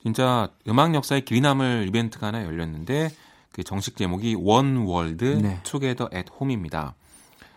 진짜 0.00 0.48
음악 0.68 0.94
역사에 0.94 1.24
길이 1.24 1.40
남을 1.40 1.86
이벤트가 1.88 2.28
하나 2.28 2.44
열렸는데 2.44 3.10
그 3.50 3.64
정식 3.64 3.96
제목이 3.96 4.36
One 4.38 4.86
World 4.86 5.58
Together 5.64 6.10
at 6.12 6.26
Home입니다. 6.38 6.94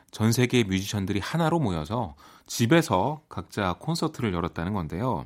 전 0.09 0.31
세계 0.31 0.63
뮤지션들이 0.63 1.19
하나로 1.19 1.59
모여서 1.59 2.15
집에서 2.47 3.21
각자 3.29 3.75
콘서트를 3.79 4.33
열었다는 4.33 4.73
건데요. 4.73 5.25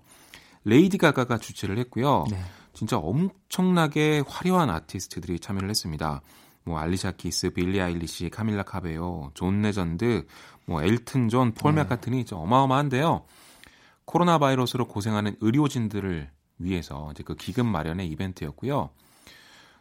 레이디 0.64 0.98
가가가 0.98 1.38
주최를 1.38 1.78
했고요. 1.80 2.26
네. 2.30 2.38
진짜 2.74 2.98
엄청나게 2.98 4.24
화려한 4.28 4.70
아티스트들이 4.70 5.40
참여를 5.40 5.70
했습니다. 5.70 6.22
뭐 6.66 6.80
알리샤 6.80 7.12
키스, 7.12 7.52
빌리 7.52 7.80
아일리시, 7.80 8.30
카밀라 8.30 8.64
카베요, 8.64 9.32
존 9.36 9.62
레전드, 9.62 10.26
뭐 10.66 10.82
엘튼 10.82 11.30
존, 11.30 11.54
폴 11.54 11.76
네. 11.76 11.84
맥카트니 11.84 12.26
진 12.26 12.38
어마어마한데요. 12.38 13.24
코로나 14.06 14.38
바이러스로 14.38 14.88
고생하는 14.88 15.36
의료진들을 15.42 16.30
위해서 16.58 17.10
이제 17.12 17.24
그 17.24 17.36
기금 17.36 17.68
마련의 17.68 18.08
이벤트였고요. 18.10 18.90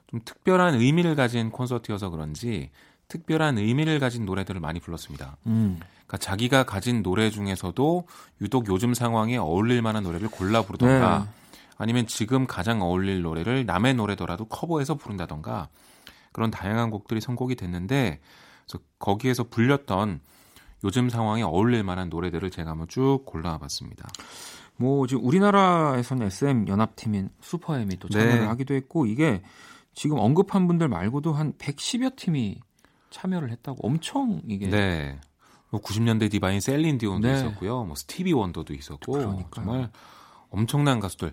좀 0.08 0.20
특별한 0.24 0.74
의미를 0.74 1.14
가진 1.16 1.50
콘서트여서 1.50 2.10
그런지 2.10 2.70
특별한 3.08 3.58
의미를 3.58 3.98
가진 3.98 4.24
노래들을 4.24 4.60
많이 4.60 4.80
불렀습니다. 4.80 5.36
음. 5.46 5.78
그러니까 6.06 6.18
자기가 6.18 6.64
가진 6.64 7.02
노래 7.02 7.30
중에서도 7.30 8.06
유독 8.40 8.68
요즘 8.68 8.94
상황에 8.94 9.36
어울릴 9.36 9.82
만한 9.82 10.02
노래를 10.02 10.28
골라 10.28 10.62
부르던가 10.62 11.20
네. 11.20 11.30
아니면 11.76 12.06
지금 12.06 12.46
가장 12.46 12.82
어울릴 12.82 13.22
노래를 13.22 13.66
남의 13.66 13.94
노래더라도 13.94 14.44
커버해서 14.46 14.94
부른다던가 14.94 15.68
그런 16.32 16.50
다양한 16.50 16.90
곡들이 16.90 17.20
선곡이 17.20 17.56
됐는데 17.56 18.20
그래서 18.66 18.84
거기에서 18.98 19.44
불렸던 19.44 20.20
요즘 20.84 21.08
상황에 21.08 21.42
어울릴 21.42 21.82
만한 21.82 22.10
노래들을 22.10 22.50
제가 22.50 22.72
한번 22.72 22.88
쭉 22.88 23.22
골라봤습니다. 23.24 24.08
뭐 24.76 25.06
지금 25.06 25.24
우리나라에서는 25.24 26.26
SM 26.26 26.68
연합팀인 26.68 27.30
슈퍼엠이 27.40 27.96
또 27.98 28.08
참여를 28.08 28.40
네. 28.40 28.46
하기도 28.46 28.74
했고 28.74 29.06
이게 29.06 29.42
지금 29.94 30.18
언급한 30.18 30.66
분들 30.66 30.88
말고도 30.88 31.32
한 31.32 31.54
110여 31.54 32.16
팀이 32.16 32.60
참여를 33.14 33.50
했다고 33.50 33.86
엄청 33.86 34.42
이게 34.48 34.68
네. 34.68 35.18
뭐 35.70 35.80
90년대 35.80 36.30
디바인 36.30 36.60
셀린 36.60 36.98
디온도 36.98 37.28
네. 37.28 37.34
있었고요. 37.34 37.84
뭐 37.84 37.94
스티비 37.94 38.32
원더도 38.32 38.74
있었고 38.74 39.12
그러니까요. 39.12 39.50
정말 39.54 39.90
엄청난 40.50 41.00
가수들. 41.00 41.32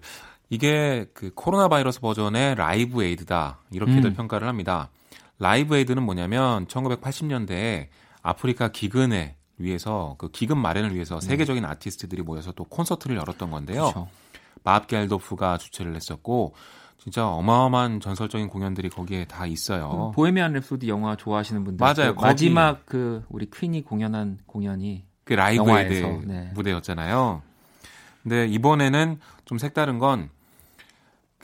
이게 0.49 1.07
그 1.13 1.31
코로나 1.33 1.67
바이러스 1.67 1.99
버전의 1.99 2.55
Live 2.55 3.03
Aid다. 3.03 3.61
이렇게들 3.71 4.11
음. 4.11 4.13
평가를 4.13 4.47
합니다. 4.47 4.89
Live 5.39 5.75
Aid는 5.75 6.03
뭐냐면 6.03 6.67
1980년대에 6.67 7.87
아프리카 8.21 8.67
기근에 8.67 9.37
위해서 9.57 10.15
그 10.19 10.29
기금 10.29 10.59
마련을 10.59 10.93
위해서 10.93 11.19
네. 11.19 11.27
세계적인 11.27 11.65
아티스트들이 11.65 12.21
모여서 12.21 12.51
또 12.51 12.63
콘서트를 12.65 13.17
열었던 13.17 13.49
건데요. 13.49 13.81
그렇죠. 13.81 14.09
밥 14.63 14.87
겔도프가 14.87 15.57
주최를 15.57 15.95
했었고 15.95 16.53
진짜 17.01 17.27
어마어마한 17.27 17.99
전설적인 17.99 18.47
공연들이 18.47 18.89
거기에 18.89 19.25
다 19.25 19.45
있어요. 19.45 20.09
음, 20.09 20.11
Bohemian 20.13 20.53
Rhapsody 20.53 20.87
영화 20.87 21.15
좋아하시는 21.15 21.63
분들 21.63 21.83
맞아요. 21.83 22.15
그 22.15 22.21
마지막 22.21 22.85
그 22.85 23.23
우리 23.29 23.49
퀸이 23.49 23.83
공연한 23.83 24.37
공연이 24.45 25.03
그 25.23 25.33
Live 25.33 25.69
Aid 25.69 26.25
네. 26.25 26.51
무대였잖아요. 26.53 27.41
근데 28.21 28.47
이번에는 28.47 29.19
좀 29.45 29.57
색다른 29.57 29.97
건 29.99 30.29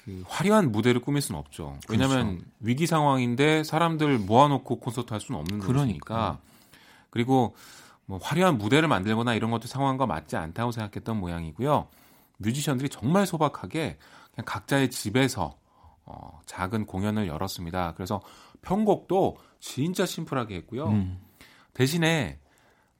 그 0.07 0.23
화려한 0.25 0.71
무대를 0.71 1.01
꾸밀 1.01 1.21
수는 1.21 1.37
없죠. 1.37 1.77
왜냐하면 1.89 2.27
그렇죠. 2.37 2.45
위기 2.61 2.87
상황인데 2.87 3.65
사람들 3.65 4.19
모아놓고 4.19 4.79
콘서트 4.79 5.11
할 5.11 5.19
수는 5.19 5.37
없는 5.41 5.59
거니까. 5.59 6.37
그리고 7.09 7.57
뭐 8.05 8.17
화려한 8.23 8.57
무대를 8.57 8.87
만들거나 8.87 9.33
이런 9.35 9.51
것도 9.51 9.67
상황과 9.67 10.05
맞지 10.05 10.37
않다고 10.37 10.71
생각했던 10.71 11.19
모양이고요. 11.19 11.89
뮤지션들이 12.37 12.87
정말 12.87 13.27
소박하게 13.27 13.97
각자의 14.45 14.89
집에서 14.89 15.57
어, 16.05 16.39
작은 16.45 16.85
공연을 16.85 17.27
열었습니다. 17.27 17.93
그래서 17.95 18.21
편곡도 18.61 19.37
진짜 19.59 20.05
심플하게 20.05 20.55
했고요. 20.55 20.87
음. 20.87 21.19
대신에 21.73 22.39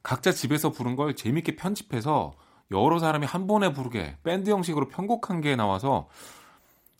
각자 0.02 0.32
집에서 0.32 0.70
부른 0.70 0.96
걸 0.96 1.16
재밌게 1.16 1.56
편집해서 1.56 2.32
여러 2.70 2.98
사람이 2.98 3.26
한 3.26 3.46
번에 3.46 3.72
부르게 3.72 4.16
밴드 4.22 4.50
형식으로 4.50 4.88
편곡한 4.88 5.40
게 5.40 5.56
나와서 5.56 6.08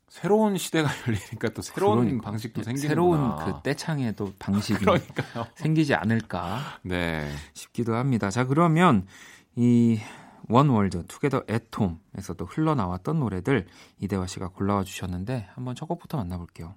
새로운 0.09 0.57
시대가 0.57 0.89
열리니까 1.07 1.51
또 1.51 1.63
새로운 1.63 1.99
그러니까, 1.99 2.31
방식도 2.31 2.63
생기는 2.63 2.89
새로운 2.89 3.37
그 3.37 3.55
떼창의 3.63 4.17
또 4.17 4.33
방식이 4.39 4.85
생기지 5.57 5.95
않을까 5.95 6.79
네. 6.83 7.31
싶기도 7.53 7.95
합니다. 7.95 8.31
자 8.31 8.45
그러면 8.45 9.07
이 9.55 10.01
원월드 10.49 11.07
투게더 11.07 11.45
애톰에서도 11.49 12.45
흘러나왔던 12.45 13.21
노래들 13.21 13.67
이대화 13.99 14.27
씨가 14.27 14.49
골라와 14.49 14.85
주셨는데 14.85 15.49
한번 15.55 15.75
첫 15.75 15.87
곡부터 15.87 16.17
만나볼게요. 16.19 16.75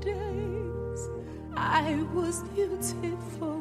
days. 0.00 1.10
I 1.56 2.02
was 2.14 2.42
beautiful 2.54 3.59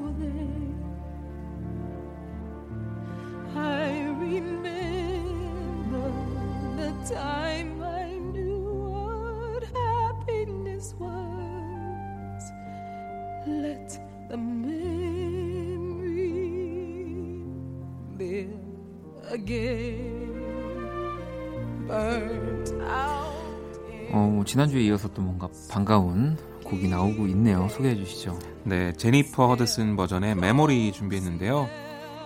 지난주에 24.50 24.82
이어서 24.86 25.08
또 25.10 25.22
뭔가 25.22 25.48
반가운 25.70 26.36
곡이 26.64 26.88
나오고 26.88 27.28
있네요. 27.28 27.68
소개해 27.70 27.96
주시죠. 27.96 28.40
네, 28.64 28.92
제니퍼 28.94 29.48
허드슨 29.48 29.96
버전의 29.96 30.34
메모리 30.34 30.92
준비했는데요. 30.92 31.70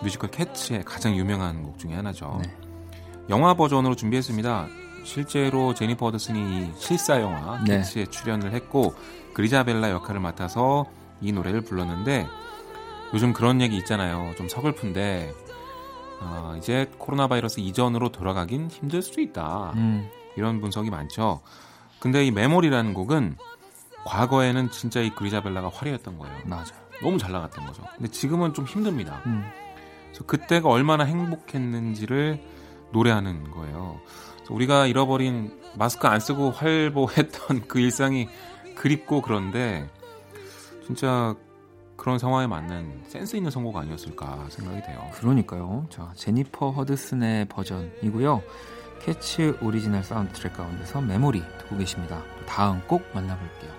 뮤지컬 0.02 0.32
Cats의 0.32 0.86
가장 0.86 1.18
유명한 1.18 1.64
곡 1.64 1.78
중에 1.78 1.94
하나죠. 1.94 2.40
네. 2.42 2.50
영화 3.28 3.54
버전으로 3.56 3.96
준비했습니다. 3.96 4.68
실제로 5.04 5.74
제니퍼 5.74 6.06
허드슨이 6.06 6.72
실사 6.78 7.20
영화 7.20 7.62
네. 7.66 7.80
Cats에 7.80 8.06
출연을 8.06 8.54
했고 8.54 8.94
그리자벨라 9.34 9.90
역할을 9.92 10.22
맡아서 10.22 10.86
이 11.20 11.34
노래를 11.34 11.60
불렀는데 11.60 12.26
요즘 13.14 13.34
그런 13.34 13.60
얘기 13.60 13.76
있잖아요. 13.76 14.34
좀 14.38 14.48
서글픈데 14.48 15.34
어, 16.22 16.56
이제 16.58 16.90
코로나 17.00 17.28
바이러스 17.28 17.60
이전으로 17.60 18.14
돌아가긴 18.14 18.70
힘들 18.70 19.02
수도 19.02 19.20
있다. 19.20 19.74
음. 19.76 20.08
이런 20.38 20.62
분석이 20.62 20.90
많죠. 20.90 21.42
근데 22.04 22.26
이 22.26 22.32
메모리라는 22.32 22.94
곡은 22.94 23.38
과거에는 24.04 24.72
진짜 24.72 25.00
이 25.00 25.10
그리자벨라가 25.16 25.70
화려했던 25.74 26.20
거예요. 26.20 26.36
맞아. 26.44 26.76
너무 27.02 27.18
잘 27.18 27.32
나갔던 27.32 27.66
거죠. 27.66 27.82
근데 27.96 28.12
지금은 28.12 28.54
좀 28.54 28.66
힘듭니다. 28.66 29.22
음. 29.26 29.46
그래서 30.08 30.26
그때가 30.26 30.68
얼마나 30.68 31.06
행복했는지를 31.06 32.44
노래하는 32.92 33.52
거예요. 33.52 34.02
우리가 34.50 34.86
잃어버린 34.86 35.58
마스크 35.78 36.06
안 36.06 36.20
쓰고 36.20 36.52
활보했던 36.52 37.68
그 37.70 37.80
일상이 37.80 38.28
그립고 38.76 39.22
그런데 39.22 39.90
진짜 40.86 41.34
그런 41.96 42.20
상황에 42.20 42.48
맞는 42.48 43.04
센스 43.08 43.38
있는 43.38 43.50
선곡 43.50 43.78
아니었을까 43.78 44.48
생각이 44.50 44.82
돼요. 44.82 45.10
그러니까요. 45.14 45.88
자, 45.90 46.12
제니퍼 46.16 46.72
허드슨의 46.72 47.46
버전이고요. 47.46 48.42
캐치 49.04 49.58
오리지널 49.60 50.02
사운드 50.02 50.32
트랙 50.32 50.54
가운데서 50.54 51.02
메모리 51.02 51.44
듣고 51.60 51.78
계십니다. 51.78 52.24
다음 52.46 52.82
곡 52.88 53.06
만나볼게요. 53.14 53.72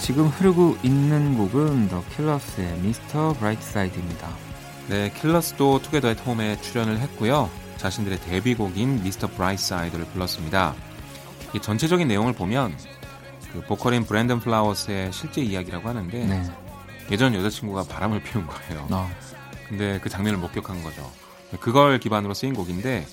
지금 0.00 0.28
흐르고 0.28 0.78
있는 0.82 1.36
곡은 1.36 1.88
더 1.88 2.02
킬러스의 2.16 2.78
Mr. 2.78 3.34
Brightside입니다. 3.34 4.28
네, 4.88 5.12
킬러스도 5.12 5.80
Together 5.82 6.08
at 6.08 6.26
Home에 6.26 6.60
출연을 6.60 6.98
했고요. 6.98 7.50
자신들의 7.76 8.20
데뷔곡인 8.20 9.02
Mr. 9.02 9.28
Brightside를 9.28 10.06
불렀습니다. 10.06 10.74
이 11.54 11.60
전체적인 11.60 12.08
내용을 12.08 12.32
보면 12.32 12.76
그 13.52 13.60
보컬인 13.62 14.04
브랜든 14.04 14.40
플라워스의 14.40 15.12
실제 15.12 15.42
이야기라고 15.42 15.88
하는데 15.88 16.24
네. 16.24 16.42
예전 17.10 17.34
여자친구가 17.34 17.84
바람을 17.84 18.22
피운 18.22 18.46
거예요. 18.46 18.86
어. 18.90 19.10
근데 19.68 20.00
그 20.00 20.08
장면을 20.08 20.38
목격한 20.38 20.82
거죠. 20.82 21.10
그걸 21.60 21.98
기반으로 21.98 22.34
쓰인 22.34 22.54
곡인데 22.54 23.06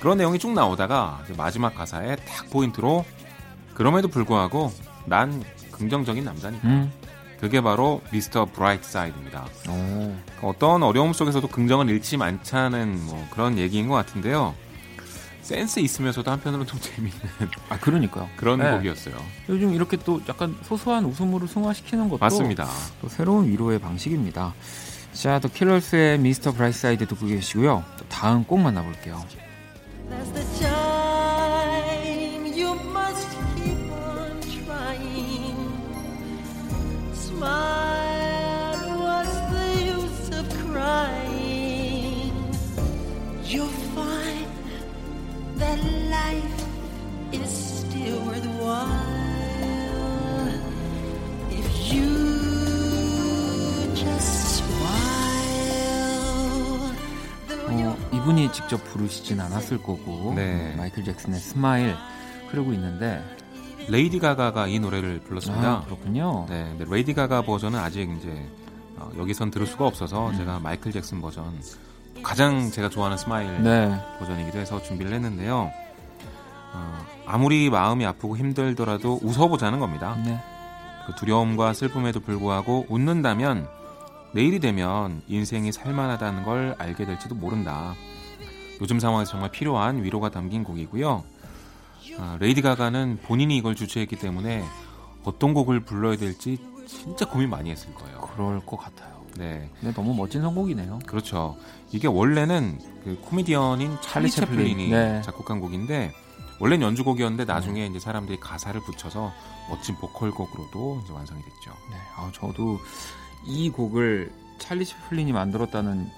그런 0.00 0.18
내용이 0.18 0.38
쭉 0.38 0.52
나오다가 0.52 1.22
마지막 1.36 1.74
가사에 1.74 2.16
딱 2.16 2.50
포인트로 2.50 3.04
그럼에도 3.74 4.08
불구하고 4.08 4.72
난 5.04 5.42
긍정적인 5.76 6.24
남자니까. 6.24 6.66
음. 6.68 6.92
그게 7.40 7.60
바로 7.60 8.00
Mr. 8.12 8.46
Brightside입니다. 8.46 9.46
어떤 10.42 10.82
어려움 10.82 11.12
속에서도 11.12 11.46
긍정을 11.48 11.90
잃지 11.90 12.16
않자는 12.18 13.04
뭐 13.06 13.26
그런 13.30 13.58
얘기인 13.58 13.88
것 13.88 13.94
같은데요. 13.94 14.54
센스 15.42 15.78
있으면서도 15.78 16.28
한편으로는 16.30 16.66
좀 16.66 16.78
재밌는 16.82 17.12
아 17.68 17.78
그러니까요 17.78 18.28
그런 18.36 18.58
네. 18.58 18.70
곡이었어요. 18.72 19.14
요즘 19.48 19.74
이렇게 19.74 19.96
또 19.98 20.20
약간 20.28 20.56
소소한 20.62 21.04
웃음으로 21.04 21.46
승화시키는 21.46 22.08
것도 22.08 22.18
맞습니다. 22.18 22.66
또 23.00 23.08
새로운 23.08 23.46
위로의 23.46 23.78
방식입니다. 23.78 24.54
자, 25.12 25.38
또 25.38 25.48
킬러스의 25.48 26.18
Mr. 26.18 26.52
Brightside 26.52 27.06
듣고 27.06 27.26
계시고요. 27.26 27.84
또 27.98 28.04
다음 28.08 28.44
곡 28.44 28.58
만나볼게요. 28.58 29.24
이분이 58.26 58.50
직접 58.52 58.82
부르시진 58.84 59.40
않았을 59.40 59.82
거고 59.82 60.32
네. 60.34 60.74
마이클 60.76 61.04
잭슨의 61.04 61.38
Smile 61.38 61.94
흐르고 62.48 62.72
있는데 62.72 63.22
레이디 63.88 64.18
가가가 64.18 64.66
이 64.66 64.80
노래를 64.80 65.20
불렀습니다. 65.20 65.68
아, 65.68 65.84
그렇군요. 65.84 66.46
네, 66.48 66.64
근데 66.76 66.84
레이디 66.88 67.14
가가 67.14 67.42
버전은 67.42 67.78
아직 67.78 68.10
이제 68.18 68.48
어, 68.96 69.10
여기선 69.16 69.52
들을 69.52 69.64
수가 69.64 69.86
없어서 69.86 70.30
음. 70.30 70.36
제가 70.36 70.58
마이클 70.58 70.90
잭슨 70.90 71.20
버전 71.20 71.60
가장 72.22 72.70
제가 72.70 72.88
좋아하는 72.88 73.16
Smile 73.16 73.62
네. 73.62 73.98
버전이기도 74.18 74.58
해서 74.58 74.82
준비를 74.82 75.12
했는데요. 75.12 75.70
어, 76.74 77.06
아무리 77.26 77.70
마음이 77.70 78.04
아프고 78.04 78.36
힘들더라도 78.36 79.20
웃어보자는 79.22 79.78
겁니다. 79.78 80.16
네. 80.24 80.40
그 81.06 81.14
두려움과 81.14 81.72
슬픔에도 81.72 82.20
불구하고 82.20 82.86
웃는다면 82.88 83.68
내일이 84.32 84.58
되면 84.58 85.22
인생이 85.28 85.72
살만하다는 85.72 86.42
걸 86.42 86.74
알게 86.78 87.06
될지도 87.06 87.34
모른다. 87.34 87.94
요즘 88.80 89.00
상황에서 89.00 89.32
정말 89.32 89.50
필요한 89.50 90.02
위로가 90.02 90.30
담긴 90.30 90.64
곡이고요. 90.64 91.24
아, 92.18 92.36
레이디 92.40 92.60
가가는 92.62 93.20
본인이 93.22 93.56
이걸 93.56 93.74
주최했기 93.74 94.16
때문에 94.16 94.64
어떤 95.24 95.54
곡을 95.54 95.80
불러야 95.80 96.16
될지 96.16 96.58
진짜 96.86 97.24
고민 97.24 97.50
많이 97.50 97.70
했을 97.70 97.92
거예요. 97.94 98.20
그럴 98.20 98.60
것 98.64 98.76
같아요. 98.76 99.15
네. 99.38 99.70
근데 99.80 99.94
너무 99.94 100.14
멋진 100.14 100.42
선곡이네요. 100.42 101.00
그렇죠. 101.06 101.56
이게 101.92 102.08
원래는 102.08 102.78
그 103.04 103.18
코미디언인 103.22 103.98
찰리 104.02 104.30
채플린이 104.30 104.88
네. 104.88 105.22
작곡한 105.22 105.60
곡인데 105.60 106.12
원래는 106.58 106.86
연주곡이었는데 106.86 107.44
나중에 107.44 107.82
네. 107.82 107.86
이제 107.86 107.98
사람들이 107.98 108.40
가사를 108.40 108.80
붙여서 108.80 109.32
멋진 109.68 109.94
보컬곡으로도 109.96 111.02
이제 111.04 111.12
완성이 111.12 111.42
됐죠. 111.42 111.70
네. 111.90 111.96
아, 112.16 112.30
저도 112.32 112.78
이 113.44 113.70
곡을 113.70 114.32
찰리 114.58 114.84
채플린이 114.84 115.32
만들었다는 115.32 116.08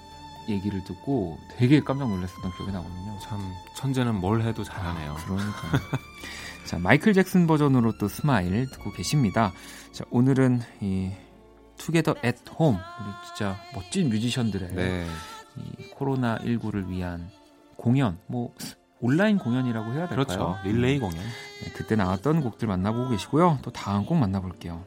얘기를 0.47 0.83
듣고 0.83 1.37
되게 1.57 1.79
깜짝 1.81 2.09
놀랐었던 2.09 2.51
기억이 2.55 2.71
나거든요. 2.71 3.19
참 3.21 3.39
천재는 3.75 4.15
뭘 4.15 4.41
해도 4.41 4.63
잘하네요. 4.63 5.11
아, 5.11 5.15
그러니까. 5.15 5.97
자 6.65 6.79
마이클 6.79 7.13
잭슨 7.13 7.45
버전으로 7.45 7.97
또 7.97 8.07
Smile 8.07 8.69
듣고 8.71 8.91
계십니다. 8.91 9.51
자 9.91 10.05
오늘은 10.09 10.61
이 10.81 11.11
Together 11.79 12.15
at 12.23 12.53
Home 12.59 12.75
우리 12.75 13.25
진짜 13.25 13.57
멋진 13.73 14.09
뮤지션들의 14.09 14.69
네. 14.75 15.07
이 15.57 15.89
코로나 15.89 16.37
19를 16.39 16.87
위한 16.87 17.29
공연 17.75 18.19
뭐 18.27 18.53
온라인 19.01 19.37
공연이라고 19.37 19.93
해야 19.93 20.07
될까요? 20.07 20.25
그렇죠. 20.25 20.57
릴레이 20.63 20.99
공연. 20.99 21.17
네, 21.17 21.71
그때 21.73 21.95
나왔던 21.95 22.41
곡들 22.41 22.67
만나보고 22.67 23.09
계시고요. 23.09 23.59
또 23.61 23.71
다음 23.71 24.05
곡 24.05 24.17
만나볼게요. 24.17 24.83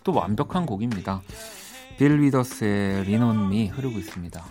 곡도 0.00 0.12
완벽한 0.12 0.66
곡입니다. 0.66 1.22
빌 1.98 2.20
위더스의 2.20 3.04
Lean 3.04 3.36
on 3.36 3.52
Me 3.52 3.68
흐르고 3.68 3.98
있습니다. 3.98 4.42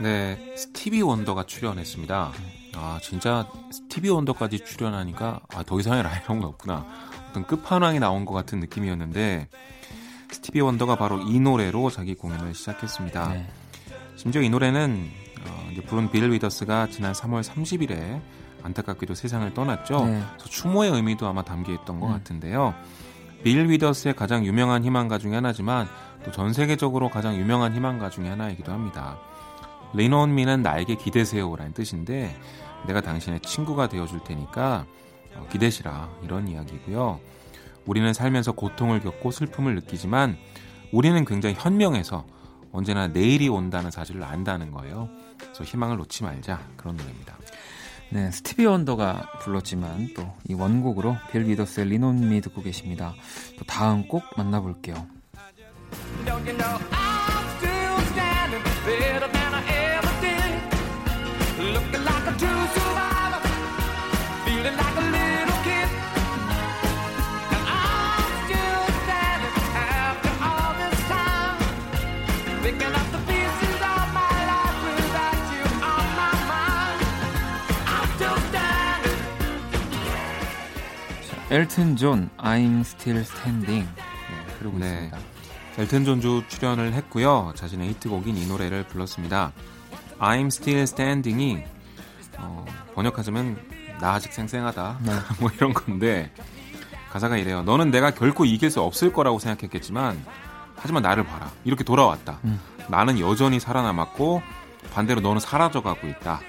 네, 0.00 0.54
스티비 0.56 1.00
원더가 1.02 1.44
출연했습니다. 1.44 2.32
아, 2.74 2.98
진짜 3.02 3.48
스티비 3.70 4.10
원더까지 4.10 4.64
출연하니까 4.64 5.40
아, 5.54 5.62
더 5.62 5.80
이상의 5.80 6.02
라이브가 6.02 6.46
없구나. 6.46 6.86
어떤 7.30 7.46
끝판왕이 7.46 8.00
나온 8.00 8.24
것 8.24 8.34
같은 8.34 8.60
느낌이었는데 8.60 9.48
스티비 10.30 10.60
원더가 10.60 10.96
바로 10.96 11.20
이 11.20 11.40
노래로 11.40 11.90
자기 11.90 12.14
공연을 12.14 12.54
시작했습니다. 12.54 13.28
네. 13.28 13.48
심지어 14.16 14.42
이 14.42 14.50
노래는 14.50 15.08
어, 15.46 15.68
이제 15.72 15.82
부른 15.82 16.10
빌 16.10 16.30
위더스가 16.30 16.88
지난 16.88 17.12
3월 17.12 17.42
30일에 17.42 18.20
안타깝게도 18.62 19.14
세상을 19.14 19.54
떠났죠. 19.54 20.04
네. 20.04 20.22
그래서 20.32 20.48
추모의 20.50 20.90
의미도 20.90 21.26
아마 21.26 21.42
담겨 21.44 21.72
있던 21.72 22.00
것 22.00 22.08
음. 22.08 22.12
같은데요. 22.12 22.74
빌 23.46 23.68
위더스의 23.68 24.16
가장 24.16 24.44
유명한 24.44 24.82
희망가 24.82 25.18
중에 25.18 25.36
하나지만 25.36 25.86
또 26.24 26.32
전 26.32 26.52
세계적으로 26.52 27.08
가장 27.08 27.36
유명한 27.36 27.72
희망가 27.76 28.10
중에 28.10 28.28
하나이기도 28.28 28.72
합니다. 28.72 29.20
Lean 29.94 30.21
on 30.21 30.34
Me는 30.34 30.62
나에게 30.62 30.96
기대세요라는 30.96 31.72
뜻인데 31.72 32.36
내가 32.88 33.00
당신의 33.00 33.38
친구가 33.38 33.88
되어줄 33.88 34.24
테니까 34.24 34.84
어, 35.36 35.46
기대시라 35.52 36.08
이런 36.24 36.48
이야기고요. 36.48 37.20
우리는 37.84 38.12
살면서 38.12 38.50
고통을 38.50 38.98
겪고 38.98 39.30
슬픔을 39.30 39.76
느끼지만 39.76 40.36
우리는 40.90 41.24
굉장히 41.24 41.54
현명해서 41.56 42.26
언제나 42.72 43.06
내일이 43.06 43.48
온다는 43.48 43.92
사실을 43.92 44.24
안다는 44.24 44.72
거예요. 44.72 45.08
그래서 45.38 45.62
희망을 45.62 45.98
놓지 45.98 46.24
말자 46.24 46.66
그런 46.76 46.96
노래입니다. 46.96 47.36
네, 48.10 48.30
스티비 48.30 48.64
원더가 48.66 49.40
불렀지만 49.42 50.14
또 50.14 50.36
이 50.48 50.54
원곡으로 50.54 51.16
빌 51.30 51.46
위더스의 51.48 51.88
Lean 51.88 52.15
on 52.15 52.28
Me 52.28 52.40
듣고 52.40 52.62
계십니다. 52.62 53.14
또 53.58 53.64
다음 53.64 54.06
곡 54.06 54.22
만나볼게요. 54.36 55.06
엘튼 81.48 81.94
존, 81.96 82.28
I'm 82.38 82.80
Still 82.80 83.20
Standing. 83.20 83.88
네, 83.94 84.54
흐르고 84.58 84.78
네. 84.78 84.86
있습니다. 84.86 85.18
엘튼 85.78 86.04
존도 86.04 86.48
출연을 86.48 86.92
했고요. 86.94 87.52
자신의 87.54 87.90
히트곡인 87.90 88.36
이 88.36 88.46
노래를 88.46 88.82
불렀습니다. 88.84 89.52
I'm 90.18 90.46
Still 90.46 90.82
Standing이 90.82 91.62
어, 92.38 92.64
번역하자면 92.94 93.58
나 94.00 94.14
아직 94.14 94.32
생생하다 94.32 94.98
네. 95.02 95.12
뭐 95.38 95.50
이런 95.54 95.72
건데 95.72 96.32
가사가 97.12 97.36
이래요. 97.36 97.62
너는 97.62 97.92
내가 97.92 98.10
결코 98.10 98.44
이길 98.44 98.70
수 98.70 98.80
없을 98.80 99.12
거라고 99.12 99.38
생각했겠지만 99.38 100.20
하지만 100.74 101.02
나를 101.02 101.22
봐라. 101.24 101.50
이렇게 101.64 101.84
돌아왔다. 101.84 102.40
음. 102.44 102.60
나는 102.88 103.20
여전히 103.20 103.60
살아남았고 103.60 104.42
반대로 104.92 105.20
너는 105.20 105.40
사라져가고 105.40 106.08
있다. 106.08 106.40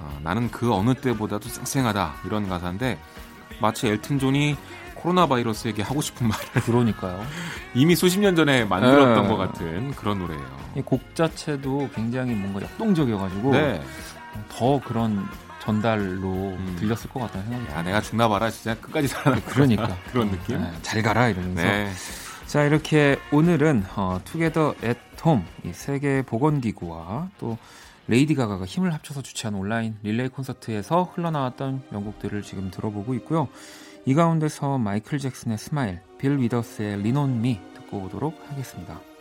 어, 0.00 0.20
나는 0.22 0.50
그 0.50 0.72
어느 0.72 0.94
때보다도 0.94 1.48
쌩쌩하다 1.48 2.14
이런 2.24 2.48
가사인데 2.48 2.98
마치 3.60 3.88
엘튼 3.88 4.18
존이 4.18 4.56
코로나 4.94 5.26
바이러스에게 5.26 5.82
하고 5.82 6.00
싶은 6.00 6.28
말을 6.28 6.46
그러니까요. 6.64 7.24
이미 7.74 7.96
수십 7.96 8.20
년 8.20 8.36
전에 8.36 8.64
만들었던 8.64 9.22
네. 9.22 9.28
것 9.28 9.36
같은 9.36 9.90
그런 9.92 10.18
노래예요. 10.18 10.62
곡 10.84 11.14
자체도 11.14 11.90
굉장히 11.94 12.34
뭔가 12.34 12.62
역동적이어가지고 12.62 13.52
네. 13.52 13.82
더 14.48 14.80
그런 14.80 15.26
전달로 15.60 16.28
음. 16.28 16.76
들렸을 16.78 17.08
것 17.10 17.20
같다는 17.20 17.48
생각이 17.48 17.72
야, 17.72 17.82
내가 17.82 18.00
죽나 18.00 18.28
봐라 18.28 18.50
진짜 18.50 18.74
끝까지 18.74 19.06
살아남 19.06 19.40
그러니까 19.46 19.96
그런 20.10 20.30
느낌 20.30 20.58
네, 20.60 20.70
잘 20.82 21.02
가라 21.02 21.28
이러면서 21.28 21.62
네. 21.62 21.92
자 22.46 22.64
이렇게 22.64 23.16
오늘은 23.30 23.84
어, 23.94 24.20
Together 24.24 24.74
at 24.82 25.03
Home 25.03 25.44
세계 25.72 26.22
보건기구와 26.22 27.28
또 27.38 27.56
레이디 28.08 28.34
가가가 28.34 28.64
힘을 28.64 28.92
합쳐서 28.92 29.22
주최한 29.22 29.54
온라인 29.54 29.96
릴레이 30.02 30.28
콘서트에서 30.28 31.04
흘러나왔던 31.14 31.82
명곡들을 31.90 32.42
지금 32.42 32.70
들어보고 32.70 33.14
있고요. 33.14 33.48
이 34.04 34.14
가운데서 34.14 34.78
마이클 34.78 35.18
잭슨의 35.18 35.58
Smile, 35.58 36.00
빌 36.18 36.38
위더스의 36.38 37.02
Lean 37.02 37.27
on 37.27 37.40
Me 37.40 37.60
듣고 37.74 37.98
오도록 37.98 38.36
하겠습니다. 38.48 39.11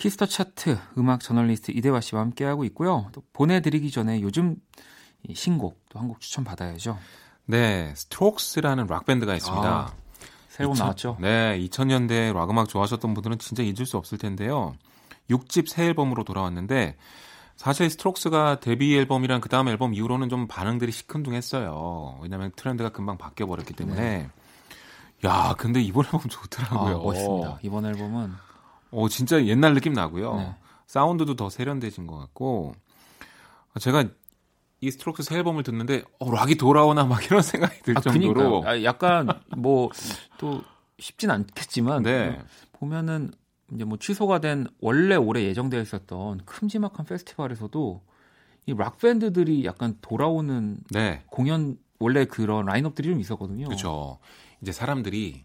키스 0.00 0.15
더 0.15 0.24
차트 0.24 0.78
음악 0.96 1.20
저널리스트 1.20 1.72
이대화 1.72 2.00
씨와 2.00 2.22
함께하고 2.22 2.64
있고요. 2.64 3.08
또 3.12 3.22
보내드리기 3.34 3.90
전에 3.90 4.22
요즘 4.22 4.56
신곡 5.34 5.78
또 5.90 5.98
한 5.98 6.08
곡 6.08 6.20
추천 6.20 6.42
받아야죠. 6.42 6.98
네, 7.44 7.92
스트록스라는 7.94 8.86
락 8.86 9.04
밴드가 9.04 9.34
있습니다. 9.34 9.68
아, 9.68 9.92
새로 10.48 10.70
2000, 10.70 10.84
나왔죠? 10.84 11.16
네, 11.20 11.58
2000년대 11.60 12.32
락 12.32 12.48
음악 12.48 12.70
좋아하셨던 12.70 13.12
분들은 13.12 13.38
진짜 13.40 13.62
잊을 13.62 13.84
수 13.84 13.98
없을 13.98 14.16
텐데요. 14.16 14.74
6집 15.28 15.68
새 15.68 15.84
앨범으로 15.84 16.24
돌아왔는데 16.24 16.96
사실 17.56 17.90
스트록스가 17.90 18.60
데뷔 18.60 18.96
앨범이랑 18.96 19.42
그 19.42 19.50
다음 19.50 19.68
앨범 19.68 19.92
이후로는 19.92 20.30
좀 20.30 20.48
반응들이 20.48 20.92
시큰둥했어요. 20.92 22.20
왜냐하면 22.22 22.52
트렌드가 22.56 22.88
금방 22.88 23.18
바뀌어 23.18 23.44
버렸기 23.46 23.74
때문에. 23.74 24.00
네. 24.00 24.30
야, 25.26 25.54
근데 25.58 25.82
이번 25.82 26.06
앨범 26.06 26.22
좋더라고요. 26.22 26.96
아, 26.96 27.02
멋있습니다. 27.02 27.58
이번 27.60 27.84
앨범은 27.84 28.32
어, 28.90 29.08
진짜 29.08 29.44
옛날 29.46 29.74
느낌 29.74 29.92
나고요. 29.92 30.36
네. 30.36 30.54
사운드도 30.86 31.36
더 31.36 31.50
세련되진 31.50 32.06
것 32.06 32.16
같고. 32.18 32.74
제가 33.78 34.04
이 34.80 34.90
스트록스 34.90 35.22
새 35.22 35.36
앨범을 35.36 35.62
듣는데 35.62 36.02
어, 36.18 36.30
락이 36.30 36.56
돌아오나 36.56 37.04
막 37.04 37.24
이런 37.24 37.42
생각이 37.42 37.82
들 37.82 37.96
아, 37.98 38.00
정도로 38.00 38.64
아, 38.66 38.82
약간 38.82 39.28
뭐 39.56 39.90
또 40.38 40.62
쉽진 40.98 41.30
않겠지만 41.30 42.02
네. 42.02 42.38
보면은 42.72 43.30
이제 43.72 43.84
뭐 43.84 43.98
취소가 43.98 44.38
된 44.40 44.66
원래 44.80 45.14
올해 45.16 45.42
예정되어 45.44 45.80
있었던 45.82 46.44
큼지막한 46.44 47.06
페스티벌에서도 47.06 48.02
이 48.66 48.72
락 48.76 48.98
밴드들이 48.98 49.64
약간 49.64 49.96
돌아오는 50.00 50.78
네. 50.90 51.22
공연 51.30 51.76
원래 51.98 52.24
그런 52.24 52.66
라인업들이 52.66 53.08
좀 53.08 53.20
있었거든요. 53.20 53.66
그렇죠. 53.66 54.18
이제 54.62 54.72
사람들이 54.72 55.44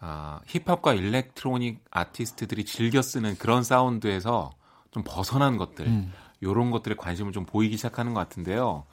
아, 0.00 0.40
힙합과 0.46 0.94
일렉트로닉 0.94 1.84
아티스트들이 1.90 2.64
즐겨 2.64 3.02
쓰는 3.02 3.36
그런 3.38 3.62
사운드에서 3.62 4.50
좀 4.90 5.02
벗어난 5.06 5.56
것들, 5.58 5.86
음. 5.86 6.12
이런 6.40 6.70
것들에 6.70 6.94
관심을 6.96 7.32
좀 7.32 7.44
보이기 7.44 7.76
시작하는 7.76 8.14
것 8.14 8.20
같은데요. 8.20 8.84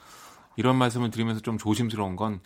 이런 0.58 0.76
말씀을 0.76 1.10
드리면서 1.12 1.42
좀 1.42 1.58
조심스러운 1.58 2.16
건 2.16 2.42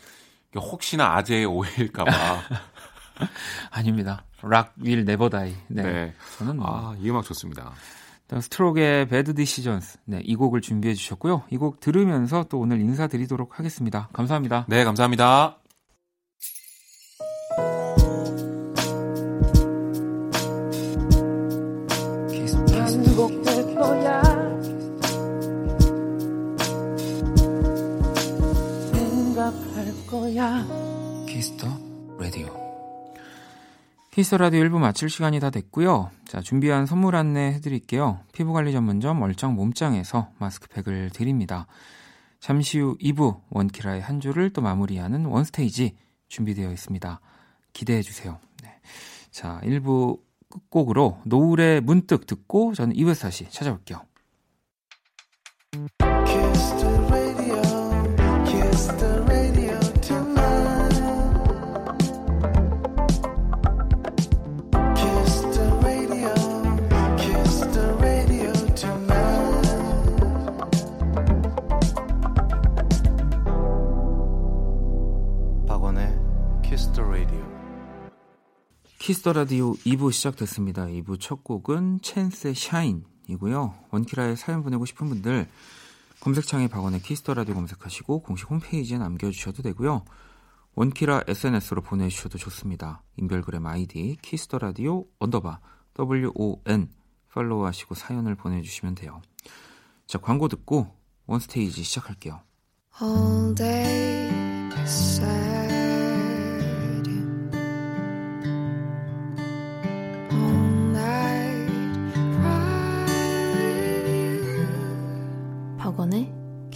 혹시나 0.55 1.15
아재의 1.15 1.45
오해일까봐. 1.45 2.11
아닙니다. 3.71 4.23
Rock 4.43 4.73
will 4.77 5.05
never 5.05 5.29
die. 5.29 5.55
네. 5.67 5.83
네. 5.83 6.13
저는 6.37 6.57
뭐. 6.57 6.67
아, 6.67 6.95
이 6.99 7.09
음악 7.09 7.23
좋습니다. 7.25 7.71
스트록스의 8.39 9.07
Bad 9.09 9.33
Decisions. 9.35 9.99
네, 10.05 10.21
이 10.23 10.35
곡을 10.35 10.61
준비해 10.61 10.93
주셨고요. 10.93 11.43
이 11.51 11.57
곡 11.57 11.79
들으면서 11.81 12.45
또 12.49 12.59
오늘 12.59 12.79
인사드리도록 12.79 13.59
하겠습니다. 13.59 14.07
감사합니다. 14.13 14.65
네, 14.69 14.83
감사합니다. 14.85 15.60
키스 34.21 34.31
더 34.31 34.37
라디오 34.37 34.61
1부 34.61 34.77
마칠 34.77 35.09
시간이 35.09 35.39
다 35.39 35.49
됐고요. 35.49 36.11
자, 36.25 36.41
준비한 36.41 36.85
선물 36.85 37.15
안내 37.15 37.53
해드릴게요. 37.53 38.19
피부관리 38.33 38.71
전문점 38.71 39.19
얼짱 39.19 39.55
몸짱에서 39.55 40.29
마스크팩을 40.37 41.09
드립니다. 41.09 41.65
잠시 42.39 42.77
후 42.77 42.95
2부 42.99 43.41
원키라의 43.49 43.99
한 43.99 44.19
주를 44.19 44.51
또 44.51 44.61
마무리하는 44.61 45.25
원스테이지 45.25 45.95
준비되어 46.27 46.71
있습니다. 46.71 47.19
기대해 47.73 48.03
주세요. 48.03 48.37
네. 48.61 48.69
자, 49.31 49.59
1부 49.63 50.19
끝곡으로 50.51 51.17
노을의 51.25 51.81
문득 51.81 52.27
듣고 52.27 52.75
저는 52.75 52.95
2부에서 52.95 53.23
다시 53.23 53.49
찾아올게요. 53.49 54.03
키스 79.11 79.25
더 79.25 79.33
라디오 79.33 79.73
2부 79.73 80.13
시작됐습니다. 80.13 80.85
2부 80.85 81.19
첫 81.19 81.43
곡은 81.43 81.99
챈스의 81.99 82.55
Shine이고요. 82.55 83.75
원키라에 83.91 84.37
사연 84.37 84.63
보내고 84.63 84.85
싶은 84.85 85.09
분들 85.09 85.49
검색창에 86.21 86.69
박원의 86.69 87.01
키스 87.01 87.21
더 87.21 87.33
라디오 87.33 87.55
검색하시고 87.55 88.21
공식 88.21 88.49
홈페이지에 88.49 88.97
남겨주셔도 88.99 89.63
되고요. 89.63 90.05
원키라 90.75 91.23
SNS로 91.27 91.81
보내주셔도 91.81 92.37
좋습니다. 92.37 93.03
인별그램 93.17 93.65
아이디 93.65 94.17
키스 94.21 94.45
더 94.45 94.59
라디오 94.59 95.03
언더바 95.19 95.59
WON 95.99 96.87
팔로우하시고 97.33 97.95
사연을 97.95 98.35
보내주시면 98.35 98.95
돼요. 98.95 99.21
자 100.07 100.19
광고 100.19 100.47
듣고 100.47 100.87
원스테이지 101.25 101.83
시작할게요. 101.83 102.39
All 103.01 103.55
day 103.55 104.29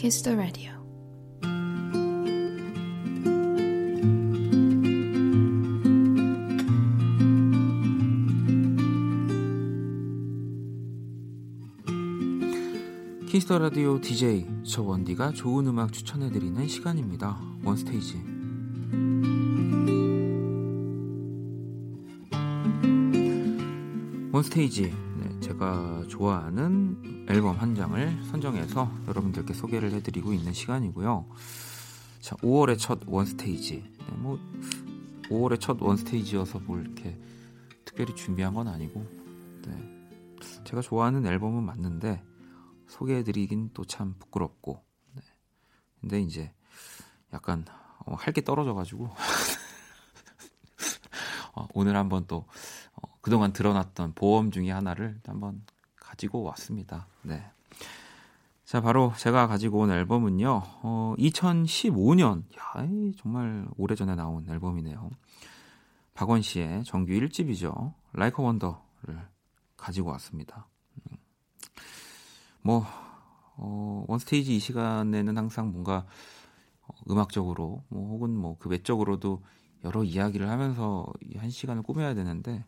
Kiss 0.05 0.21
the 0.21 0.37
Radio. 0.37 0.71
Kiss 13.25 13.44
the 13.44 13.57
Radio 13.57 13.99
DJ 13.99 14.45
저 14.63 14.83
원디가 14.83 15.31
좋은 15.31 15.65
음악 15.65 15.91
추천해 15.91 16.29
드리는 16.29 16.67
시간입니다. 16.67 17.39
원스테이지. 17.63 18.23
원스테이지 24.31 24.81
네, 24.83 25.39
제가 25.39 26.03
좋아하는 26.07 26.84
앨범 27.35 27.57
한 27.57 27.75
장을 27.75 28.23
선정해서 28.31 28.89
여러분들께 29.09 29.53
소개를 29.53 29.91
해드리고 29.91 30.31
있는 30.31 30.53
시간이고요. 30.53 31.25
자, 32.21 32.37
5월의 32.37 32.79
첫 32.79 33.01
원스테이지. 33.05 33.93
네, 33.99 34.15
뭐 34.15 34.39
5월의 35.23 35.59
첫 35.59 35.81
원스테이지여서 35.81 36.59
뭘 36.59 36.85
이렇게 36.85 37.19
특별히 37.83 38.15
준비한 38.15 38.53
건 38.53 38.69
아니고, 38.69 39.05
네, 39.67 40.07
제가 40.63 40.81
좋아하는 40.81 41.25
앨범은 41.25 41.61
맞는데 41.61 42.23
소개해드리긴 42.87 43.71
또 43.73 43.83
참 43.83 44.15
부끄럽고, 44.17 44.81
네. 45.13 45.21
근데 45.99 46.21
이제 46.21 46.53
약간 47.33 47.65
어, 48.05 48.13
할게 48.13 48.45
떨어져가지고 48.45 49.09
어, 51.53 51.67
오늘 51.73 51.97
한번 51.97 52.27
또 52.27 52.45
어, 52.93 53.17
그동안 53.19 53.51
드러났던 53.51 54.13
보험 54.13 54.51
중에 54.51 54.71
하나를 54.71 55.19
한번 55.25 55.61
가지고 56.15 56.43
왔습니다. 56.43 57.07
네. 57.23 57.45
자, 58.63 58.81
바로 58.81 59.13
제가 59.17 59.47
가지고 59.47 59.79
온 59.79 59.91
앨범은요, 59.91 60.63
어, 60.81 61.13
2015년, 61.17 62.43
야, 62.57 62.87
정말 63.17 63.67
오래전에 63.77 64.15
나온 64.15 64.49
앨범이네요. 64.49 65.09
박원 66.13 66.41
씨의 66.41 66.85
정규 66.85 67.11
1집이죠. 67.11 67.93
라이커 68.13 68.41
원더를 68.41 69.27
가지고 69.75 70.11
왔습니다. 70.11 70.67
음. 71.11 71.17
뭐, 72.61 72.85
어, 73.57 74.05
원스테이지 74.07 74.55
이 74.55 74.59
시간에는 74.59 75.37
항상 75.37 75.71
뭔가 75.71 76.05
어, 76.87 76.93
음악적으로, 77.09 77.83
뭐, 77.89 78.09
혹은 78.09 78.35
뭐, 78.35 78.57
그 78.57 78.69
외적으로도 78.69 79.43
여러 79.83 80.03
이야기를 80.03 80.49
하면서 80.49 81.05
한 81.35 81.49
시간을 81.49 81.83
꾸며야 81.83 82.15
되는데 82.15 82.65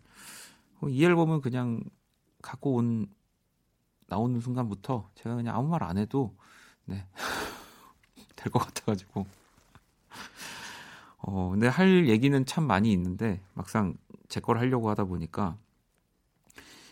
어, 0.82 0.90
이 0.90 1.04
앨범은 1.04 1.42
그냥 1.42 1.82
갖고 2.42 2.76
온 2.76 3.08
나오는 4.08 4.40
순간부터 4.40 5.10
제가 5.16 5.36
그냥 5.36 5.56
아무 5.56 5.68
말 5.70 5.84
안 5.84 5.98
해도 5.98 6.36
네. 6.86 7.06
될 8.36 8.52
것 8.52 8.60
같아가지고 8.60 9.26
어 11.20 11.50
근데 11.52 11.68
할 11.68 12.08
얘기는 12.08 12.46
참 12.46 12.66
많이 12.66 12.92
있는데 12.94 13.42
막상 13.54 13.96
제 14.30 14.40
걸 14.40 14.58
하려고 14.60 14.90
하다 14.90 15.06
보니까 15.06 15.58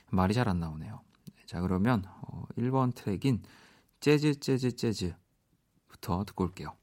말이 0.09 0.33
잘 0.33 0.47
안 0.49 0.59
나오네요. 0.59 1.01
자 1.45 1.61
그러면 1.61 2.03
어 2.21 2.43
1번 2.57 2.93
트랙인 2.95 3.43
재즈 3.99 4.39
재즈 4.39 4.75
재즈부터 4.75 6.23
듣고 6.25 6.43
올게요. 6.45 6.73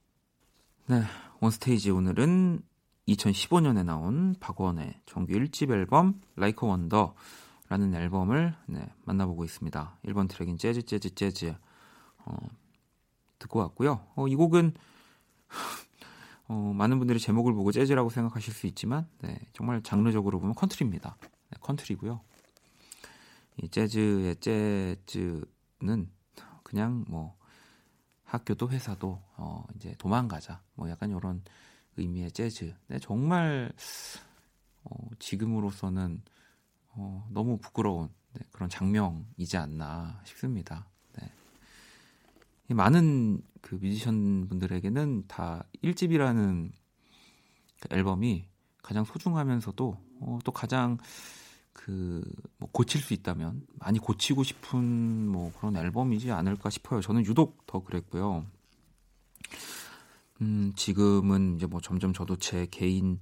네 0.87 1.03
원스테이지 1.41 1.91
오늘은 1.91 2.61
2015년에 3.09 3.85
나온 3.85 4.35
박원의 4.39 5.01
정규 5.07 5.33
1집 5.33 5.71
앨범 5.73 6.21
Like 6.37 6.67
A 6.67 6.73
Wonder 6.73 7.15
라는 7.73 7.95
앨범을 7.95 8.55
네, 8.67 8.87
만나보고 9.07 9.45
있습니다. 9.45 9.99
1번 10.05 10.29
트랙인 10.29 10.59
재즈 10.59 10.83
재즈 10.83 11.15
재즈 11.15 11.55
어, 12.19 12.37
듣고 13.39 13.61
왔고요. 13.61 14.07
어, 14.15 14.29
이 14.29 14.35
곡은 14.35 14.75
어, 16.49 16.73
많은 16.77 16.99
분들이 16.99 17.19
제목을 17.19 17.55
보고 17.55 17.73
재즈라고 17.73 18.11
생각하실 18.11 18.53
수 18.53 18.67
있지만 18.67 19.09
네, 19.21 19.39
정말 19.55 19.83
장르적으로 19.83 20.39
보면 20.39 20.55
컨트리입니다. 20.55 21.17
네, 21.23 21.57
컨트리고요. 21.63 22.21
이 23.63 23.69
재즈의 23.71 24.37
재즈는 24.37 26.11
그냥 26.63 27.07
뭐 27.09 27.39
학교도 28.25 28.69
회사도 28.69 29.19
어, 29.39 29.65
이제 29.77 29.95
도망가자 29.97 30.61
뭐 30.75 30.91
약간 30.91 31.09
이런 31.09 31.43
의미의 31.97 32.33
재즈. 32.33 32.75
네, 32.89 32.99
정말 32.99 33.73
어, 34.85 34.95
지금으로서는 35.19 36.21
어, 36.93 37.27
너무 37.31 37.59
부끄러운 37.59 38.09
네, 38.35 38.43
그런 38.53 38.69
장명이지 38.69 39.57
않나 39.57 40.21
싶습니다. 40.25 40.89
네. 41.19 42.75
많은 42.75 43.43
그 43.61 43.75
뮤지션 43.77 44.49
분들에게는 44.49 45.25
다 45.29 45.65
1집이라는 45.83 46.71
그 47.81 47.89
앨범이 47.91 48.49
가장 48.83 49.05
소중하면서도 49.05 49.97
어, 50.21 50.39
또 50.45 50.53
가장 50.53 50.99
그 51.73 52.23
뭐 52.63 52.69
고칠 52.71 53.01
수 53.01 53.13
있다면 53.13 53.67
많이 53.75 53.99
고치고 53.99 54.45
싶은 54.45 55.27
뭐 55.27 55.53
그런 55.59 55.77
앨범이지 55.77 56.31
않을까 56.31 56.71
싶어요. 56.71 57.01
저는 57.01 57.27
유독 57.27 57.67
더 57.67 57.83
그랬고요. 57.83 58.47
음, 60.41 60.73
지금은 60.77 61.57
이제 61.57 61.67
뭐 61.67 61.81
점점 61.81 62.13
저도 62.13 62.37
제 62.37 62.69
개인 62.71 63.19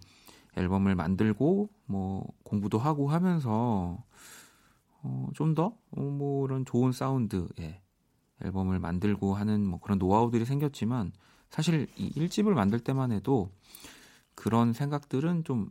앨범을 0.56 0.94
만들고 0.94 1.68
뭐 1.86 2.26
공부도 2.44 2.78
하고 2.78 3.08
하면서 3.08 4.02
어, 5.02 5.28
좀더 5.34 5.76
어, 5.92 6.00
뭐 6.00 6.46
이런 6.46 6.64
좋은 6.64 6.92
사운드의 6.92 7.80
앨범을 8.42 8.78
만들고 8.78 9.34
하는 9.34 9.64
뭐 9.64 9.80
그런 9.80 9.98
노하우들이 9.98 10.44
생겼지만 10.44 11.12
사실 11.50 11.88
이 11.96 12.10
1집을 12.12 12.52
만들 12.52 12.80
때만 12.80 13.12
해도 13.12 13.50
그런 14.34 14.72
생각들은 14.72 15.44
좀 15.44 15.70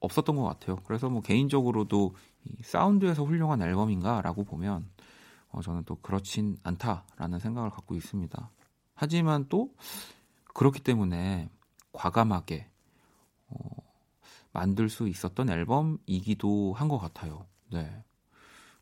없었던 0.00 0.34
것 0.34 0.42
같아요. 0.44 0.76
그래서 0.84 1.08
뭐 1.10 1.20
개인적으로도 1.20 2.14
이 2.44 2.62
사운드에서 2.62 3.24
훌륭한 3.24 3.62
앨범인가라고 3.62 4.44
보면 4.44 4.88
어, 5.50 5.60
저는 5.62 5.84
또 5.84 5.96
그렇진 5.96 6.56
않다라는 6.62 7.38
생각을 7.38 7.70
갖고 7.70 7.94
있습니다. 7.94 8.50
하지만 8.94 9.46
또 9.48 9.74
그렇기 10.54 10.80
때문에 10.80 11.50
과감하게 11.92 12.66
어, 12.66 12.69
만들 14.52 14.88
수 14.88 15.08
있었던 15.08 15.48
앨범이기도 15.48 16.74
한 16.74 16.88
것 16.88 16.98
같아요. 16.98 17.46
네. 17.70 18.02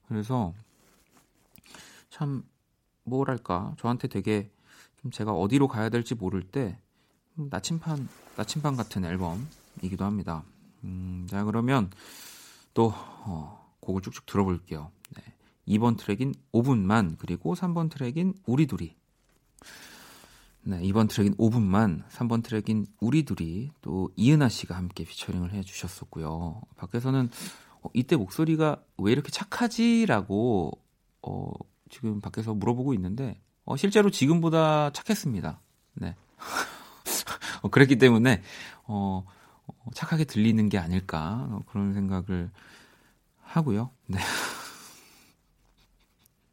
그래서 0.09 0.55
참 2.11 2.43
뭐랄까 3.05 3.75
저한테 3.79 4.09
되게 4.09 4.51
좀 5.01 5.11
제가 5.11 5.33
어디로 5.33 5.69
가야 5.69 5.89
될지 5.91 6.15
모를 6.15 6.43
때 6.43 6.79
나침판 7.35 8.09
나침반 8.37 8.77
같은 8.77 9.05
앨범이기도 9.05 10.05
합니다. 10.05 10.43
음, 10.85 11.27
자 11.29 11.45
그러면 11.45 11.91
또 12.75 12.93
어, 12.95 13.73
곡을 13.81 14.03
쭉쭉 14.03 14.27
들어볼게요. 14.27 14.91
네. 15.17 15.23
2번 15.69 15.99
트랙인 15.99 16.35
5분만 16.53 17.17
그리고 17.19 17.55
3번 17.55 17.91
트랙인 17.91 18.35
우리 18.47 18.67
둘이 18.67 18.97
네, 20.69 20.83
2번 20.83 21.09
트랙인 21.09 21.35
5분만, 21.37 22.07
3번 22.11 22.45
트랙인 22.45 22.85
우리 23.01 23.23
둘이 23.23 23.71
또 23.81 24.11
이은하 24.17 24.51
씨가 24.51 24.77
함께 24.77 25.03
피처링을 25.03 25.55
해 25.55 25.63
주셨었고요. 25.63 26.61
밖에서는 26.77 27.31
어, 27.81 27.89
이때 27.95 28.17
목소리가 28.17 28.77
왜 28.99 29.13
이렇게 29.13 29.31
착하지라고 29.31 30.73
어, 31.23 31.51
지금 31.89 32.21
밖에서 32.21 32.53
물어보고 32.53 32.93
있는데 32.93 33.41
어, 33.65 33.79
실제로 33.79 34.11
지금보다 34.11 34.91
착했습니다. 34.91 35.59
네. 35.95 36.15
어, 37.63 37.69
그랬기 37.71 37.97
때문에 37.97 38.43
어, 38.85 39.25
어, 39.67 39.91
착하게 39.95 40.25
들리는 40.25 40.69
게 40.69 40.77
아닐까 40.77 41.49
어, 41.51 41.63
그런 41.67 41.95
생각을 41.95 42.51
하고요. 43.41 43.89
네. 44.07 44.19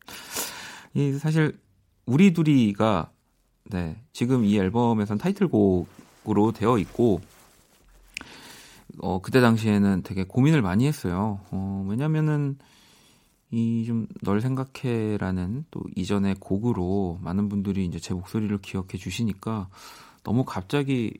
이 0.95 1.11
사실 1.19 1.59
우리 2.05 2.31
둘이가 2.31 3.11
네. 3.65 4.01
지금 4.13 4.45
이 4.45 4.57
앨범에선 4.57 5.17
타이틀곡으로 5.17 6.51
되어 6.53 6.77
있고, 6.79 7.21
어, 8.99 9.21
그때 9.21 9.41
당시에는 9.41 10.03
되게 10.03 10.23
고민을 10.23 10.61
많이 10.61 10.87
했어요. 10.87 11.39
어, 11.51 11.85
왜냐면은, 11.89 12.57
이 13.51 13.85
좀 13.85 14.07
널 14.23 14.41
생각해라는 14.41 15.65
또 15.71 15.81
이전의 15.95 16.35
곡으로 16.39 17.19
많은 17.21 17.47
분들이 17.47 17.85
이제 17.85 17.99
제 17.99 18.13
목소리를 18.13 18.57
기억해 18.59 18.97
주시니까 18.97 19.69
너무 20.23 20.43
갑자기 20.43 21.13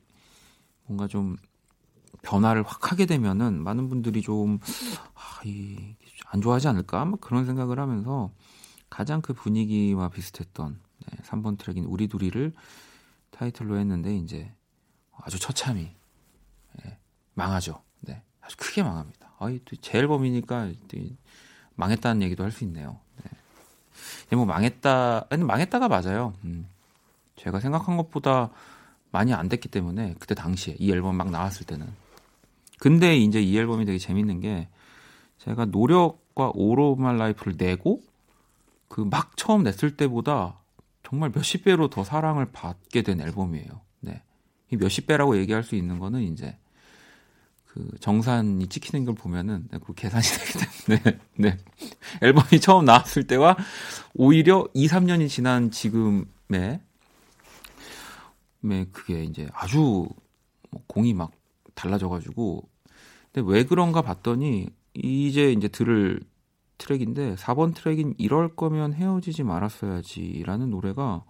뭔가 0.86 1.06
좀 1.06 1.36
변화를 2.22 2.62
확 2.64 2.90
하게 2.92 3.06
되면은 3.06 3.62
많은 3.62 3.88
분들이 3.88 4.20
좀, 4.22 4.58
아, 5.14 5.40
이, 5.44 5.78
안 6.26 6.40
좋아하지 6.40 6.68
않을까? 6.68 7.04
막 7.04 7.20
그런 7.20 7.46
생각을 7.46 7.78
하면서 7.78 8.30
가장 8.90 9.22
그 9.22 9.32
분위기와 9.32 10.08
비슷했던 10.08 10.78
네, 11.10 11.18
3번 11.24 11.58
트랙인 11.58 11.84
우리 11.84 12.08
둘이를 12.08 12.52
타이틀로 13.30 13.78
했는데 13.78 14.16
이제 14.16 14.52
아주 15.18 15.38
처참히 15.38 15.94
예, 16.84 16.98
망하죠. 17.34 17.82
네, 18.00 18.22
아주 18.40 18.56
크게 18.58 18.82
망합니다. 18.82 19.32
아이 19.38 19.60
또제 19.64 19.98
앨범이니까 19.98 20.70
망했다는 21.74 22.22
얘기도 22.22 22.44
할 22.44 22.50
수 22.50 22.64
있네요. 22.64 22.98
네. 24.30 24.36
뭐 24.36 24.44
망했다, 24.46 25.26
아니 25.30 25.44
망했다가 25.44 25.88
맞아요. 25.88 26.34
음. 26.44 26.68
제가 27.36 27.60
생각한 27.60 27.96
것보다 27.98 28.50
많이 29.10 29.34
안 29.34 29.48
됐기 29.48 29.68
때문에 29.68 30.14
그때 30.18 30.34
당시에 30.34 30.76
이 30.78 30.90
앨범 30.90 31.16
막 31.16 31.30
나왔을 31.30 31.66
때는. 31.66 31.86
근데 32.78 33.16
이제 33.16 33.40
이 33.42 33.56
앨범이 33.58 33.84
되게 33.84 33.98
재밌는 33.98 34.40
게 34.40 34.68
제가 35.38 35.66
노력과 35.66 36.52
오로말 36.54 37.16
라이프를 37.18 37.54
내고 37.56 38.02
그 38.88 39.02
막 39.02 39.36
처음 39.36 39.62
냈을 39.62 39.96
때보다 39.96 40.58
정말 41.06 41.30
몇십 41.32 41.62
배로 41.62 41.88
더 41.88 42.02
사랑을 42.02 42.46
받게 42.50 43.02
된 43.02 43.20
앨범이에요. 43.20 43.80
네. 44.00 44.24
이 44.72 44.76
몇십 44.76 45.06
배라고 45.06 45.38
얘기할 45.38 45.62
수 45.62 45.76
있는 45.76 46.00
거는 46.00 46.20
이제 46.22 46.58
그그 47.66 47.98
정산이 48.00 48.66
찍히는 48.66 49.04
걸 49.04 49.14
보면은 49.14 49.68
그 49.84 49.94
계산이 49.94 50.24
되기 50.26 51.00
때문에 51.04 51.18
네. 51.36 51.58
앨범이 52.22 52.60
처음 52.60 52.86
나왔을 52.86 53.24
때와 53.28 53.56
오히려 54.14 54.66
2, 54.74 54.88
3년이 54.88 55.28
지난 55.28 55.70
지금에 55.70 56.26
네, 58.62 58.86
그게 58.90 59.22
이제 59.22 59.48
아주 59.54 60.08
뭐 60.70 60.82
공이 60.88 61.14
막 61.14 61.30
달라져 61.76 62.08
가지고 62.08 62.68
근데 63.30 63.48
왜 63.48 63.62
그런가 63.62 64.02
봤더니 64.02 64.70
이제 64.94 65.52
이제 65.52 65.68
들을 65.68 66.20
트랙인데 66.78 67.36
4번 67.36 67.74
트랙인 67.74 68.14
이럴 68.18 68.54
거면 68.54 68.94
헤어지지 68.94 69.42
말았어야지라는 69.42 70.70
노래가 70.70 71.24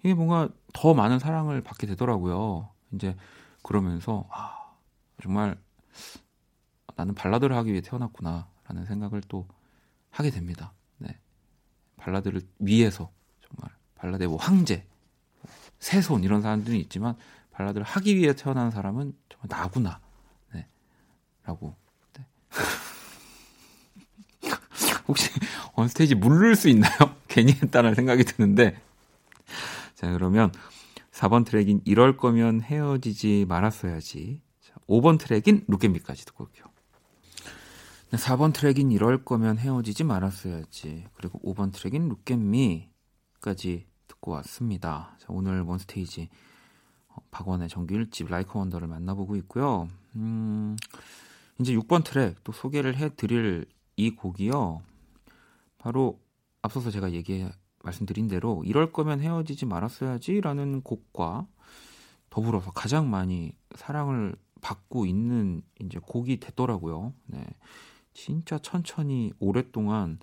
이게 0.00 0.14
뭔가 0.14 0.48
더 0.72 0.94
많은 0.94 1.18
사랑을 1.18 1.60
받게 1.60 1.86
되더라고요. 1.86 2.68
이제 2.92 3.16
그러면서 3.62 4.28
아, 4.30 4.74
정말 5.22 5.56
나는 6.96 7.14
발라드를 7.14 7.56
하기 7.56 7.70
위해 7.70 7.80
태어났구나라는 7.80 8.84
생각을 8.86 9.22
또 9.28 9.46
하게 10.10 10.30
됩니다. 10.30 10.72
네. 10.98 11.18
발라드를 11.96 12.42
위해서 12.58 13.10
정말 13.40 13.74
발라드의 13.94 14.28
뭐 14.28 14.36
황제, 14.36 14.86
새손 15.78 16.24
이런 16.24 16.42
사람들이 16.42 16.80
있지만 16.80 17.16
발라드를 17.52 17.84
하기 17.84 18.16
위해 18.16 18.34
태어난 18.34 18.70
사람은 18.70 19.16
정말 19.28 19.48
나구나. 19.48 20.00
네. 20.52 20.66
라고. 21.44 21.76
네. 22.14 22.26
혹시 25.12 25.30
원스테이지 25.76 26.14
무를 26.14 26.56
수 26.56 26.70
있나요? 26.70 26.92
괜히 27.28 27.52
했다는 27.52 27.94
생각이 27.94 28.24
드는데. 28.24 28.80
자, 29.94 30.10
그러면 30.10 30.50
4번 31.12 31.44
트랙인 31.44 31.82
이럴 31.84 32.16
거면 32.16 32.62
헤어지지 32.62 33.44
말았어야지. 33.46 34.40
자, 34.62 34.74
5번 34.88 35.18
트랙인 35.18 35.66
Look 35.68 35.85
At 35.85 35.94
Me까지 35.94 36.24
듣고 36.24 36.44
올게요. 36.44 36.64
4번 38.12 38.54
트랙인 38.54 38.90
이럴 38.90 39.22
거면 39.22 39.58
헤어지지 39.58 40.04
말았어야지. 40.04 41.04
그리고 41.12 41.38
5번 41.40 41.72
트랙인 41.72 42.08
Look 42.08 42.63
At 42.63 42.90
Me까지 42.90 43.86
듣고 44.08 44.30
왔습니다. 44.32 45.16
자, 45.18 45.26
오늘 45.28 45.60
원스테이지 45.60 46.30
어, 47.08 47.16
박원의 47.30 47.68
정규 47.68 47.94
1집 47.94 48.30
Like 48.30 48.58
A 48.58 48.61
Wonder를 48.61 48.88
만나보고 48.88 49.36
있고요. 49.36 49.88
음, 50.16 50.76
이제 51.60 51.74
6번 51.74 52.02
트랙 52.02 52.42
또 52.44 52.52
소개를 52.52 52.96
해드릴 52.96 53.66
이 53.96 54.10
곡이요. 54.10 54.82
바로 55.82 56.20
앞서서 56.62 56.90
제가 56.90 57.12
얘기 57.12 57.44
말씀드린 57.82 58.28
대로 58.28 58.62
이럴 58.64 58.92
거면 58.92 59.20
헤어지지 59.20 59.66
말았어야지라는 59.66 60.82
곡과 60.82 61.48
더불어서 62.30 62.70
가장 62.70 63.10
많이 63.10 63.52
사랑을 63.74 64.36
받고 64.60 65.06
있는 65.06 65.62
이제 65.80 65.98
곡이 65.98 66.38
됐더라고요. 66.38 67.12
네. 67.26 67.44
진짜 68.14 68.58
천천히 68.58 69.32
오랫동안 69.40 70.20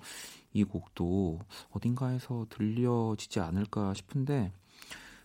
이 0.54 0.64
곡도 0.64 1.40
어딘가에서 1.72 2.48
들려지지 2.50 3.42
않을까 3.42 3.94
싶은데 3.94 4.54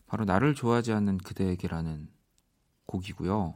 바로 0.07 0.25
나를 0.25 0.55
좋아하지 0.55 0.93
않는 0.93 1.19
그대에게라는 1.19 2.09
곡이고요. 2.87 3.55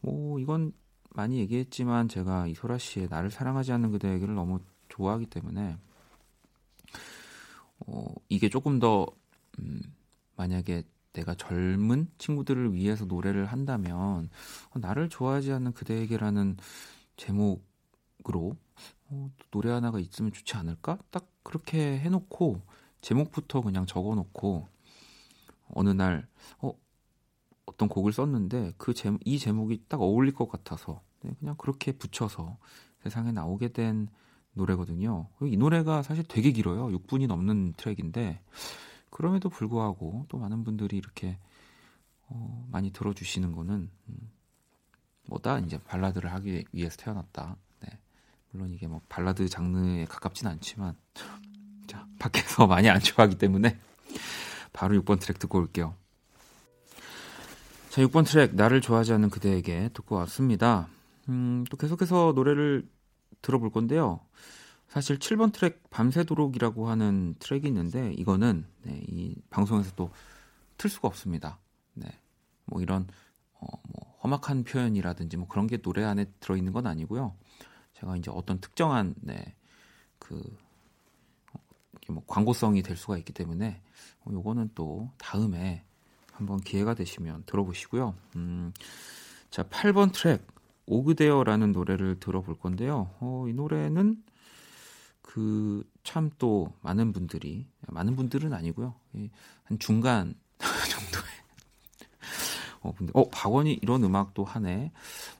뭐 0.00 0.38
이건 0.38 0.72
많이 1.10 1.38
얘기했지만 1.38 2.08
제가 2.08 2.46
이소라 2.46 2.78
씨의 2.78 3.08
나를 3.10 3.30
사랑하지 3.30 3.72
않는 3.72 3.92
그대에게를 3.92 4.34
너무 4.34 4.60
좋아하기 4.88 5.26
때문에 5.26 5.76
어, 7.80 8.06
이게 8.28 8.48
조금 8.48 8.78
더 8.78 9.06
음, 9.58 9.80
만약에 10.36 10.84
내가 11.12 11.34
젊은 11.34 12.08
친구들을 12.18 12.74
위해서 12.74 13.04
노래를 13.04 13.46
한다면 13.46 14.28
어, 14.70 14.78
나를 14.78 15.08
좋아하지 15.08 15.52
않는 15.52 15.72
그대에게라는 15.72 16.56
제목으로 17.16 18.56
어, 19.08 19.30
노래 19.50 19.70
하나가 19.70 19.98
있으면 19.98 20.32
좋지 20.32 20.56
않을까? 20.56 20.98
딱 21.10 21.26
그렇게 21.42 21.98
해놓고 21.98 22.60
제목부터 23.00 23.62
그냥 23.62 23.86
적어놓고 23.86 24.68
어느 25.68 25.90
날 25.90 26.28
어, 26.58 26.72
어떤 27.66 27.88
곡을 27.88 28.12
썼는데 28.12 28.74
그 28.76 28.94
제, 28.94 29.16
이 29.24 29.38
제목이 29.38 29.84
딱 29.88 30.00
어울릴 30.00 30.34
것 30.34 30.48
같아서 30.48 31.02
네, 31.22 31.30
그냥 31.38 31.54
그렇게 31.56 31.92
붙여서 31.92 32.58
세상에 33.02 33.32
나오게 33.32 33.72
된 33.72 34.08
노래거든요. 34.56 35.28
이 35.42 35.56
노래가 35.56 36.02
사실 36.02 36.24
되게 36.26 36.50
길어요. 36.50 36.88
6분이 36.88 37.26
넘는 37.26 37.74
트랙인데 37.76 38.40
그럼에도 39.10 39.48
불구하고 39.48 40.26
또 40.28 40.38
많은 40.38 40.64
분들이 40.64 40.96
이렇게 40.96 41.38
어, 42.28 42.66
많이 42.70 42.90
들어주시는 42.90 43.52
거는 43.52 43.90
음, 44.08 44.30
뭐다 45.26 45.60
이제 45.60 45.78
발라드를 45.78 46.32
하기 46.32 46.64
위해서 46.72 46.96
태어났다. 46.96 47.56
네. 47.80 47.98
물론 48.50 48.70
이게 48.70 48.86
뭐 48.86 49.00
발라드 49.08 49.48
장르에 49.48 50.06
가깝진 50.06 50.48
않지만 50.48 50.96
자 51.86 52.06
밖에서 52.18 52.66
많이 52.66 52.88
안 52.88 52.98
좋아하기 53.00 53.36
때문에 53.36 53.78
바로 54.72 55.00
6번 55.00 55.20
트랙 55.20 55.38
듣고 55.38 55.58
올게요. 55.58 55.94
자 57.90 58.02
6번 58.02 58.26
트랙 58.26 58.54
나를 58.54 58.80
좋아하지 58.80 59.12
않는 59.12 59.30
그대에게 59.30 59.90
듣고 59.92 60.16
왔습니다. 60.16 60.88
음, 61.28 61.64
또 61.70 61.76
계속해서 61.76 62.32
노래를 62.34 62.88
들어볼 63.42 63.70
건데요. 63.70 64.20
사실 64.88 65.18
7번 65.18 65.52
트랙 65.52 65.90
밤새도록이라고 65.90 66.88
하는 66.88 67.34
트랙이 67.38 67.66
있는데 67.66 68.12
이거는 68.14 68.64
네, 68.82 69.02
이 69.08 69.34
방송에서 69.50 69.92
또 69.94 70.10
틀 70.78 70.90
수가 70.90 71.08
없습니다. 71.08 71.58
네. 71.94 72.08
뭐 72.64 72.80
이런 72.80 73.06
어, 73.54 73.66
뭐 73.88 74.18
험악한 74.22 74.64
표현이라든지 74.64 75.36
뭐 75.36 75.48
그런 75.48 75.66
게 75.66 75.78
노래 75.78 76.04
안에 76.04 76.26
들어 76.40 76.56
있는 76.56 76.72
건 76.72 76.86
아니고요. 76.86 77.34
제가 77.94 78.16
이제 78.16 78.30
어떤 78.30 78.60
특정한 78.60 79.14
네, 79.20 79.54
그 80.18 80.56
어, 81.52 81.58
뭐 82.08 82.22
광고성이 82.26 82.82
될 82.82 82.96
수가 82.96 83.16
있기 83.18 83.32
때문에 83.32 83.80
어, 84.24 84.30
요거는 84.32 84.72
또 84.74 85.10
다음에 85.18 85.84
한번 86.32 86.60
기회가 86.60 86.94
되시면 86.94 87.44
들어보시고요. 87.46 88.14
음, 88.36 88.72
자, 89.50 89.62
8번 89.62 90.12
트랙 90.12 90.46
오그데어라는 90.86 91.72
노래를 91.72 92.20
들어볼 92.20 92.58
건데요. 92.58 93.10
어, 93.20 93.46
이 93.48 93.52
노래는 93.52 94.22
그 95.22 95.84
참 96.04 96.30
또 96.38 96.72
많은 96.82 97.12
분들이 97.12 97.66
많은 97.88 98.14
분들은 98.16 98.52
아니고요. 98.52 98.94
한 99.64 99.78
중간 99.80 100.34
정도의 100.90 101.24
어 102.82 102.94
근데 102.96 103.12
어 103.14 103.28
박원이 103.30 103.78
이런 103.82 104.04
음악도 104.04 104.44
하네. 104.44 104.92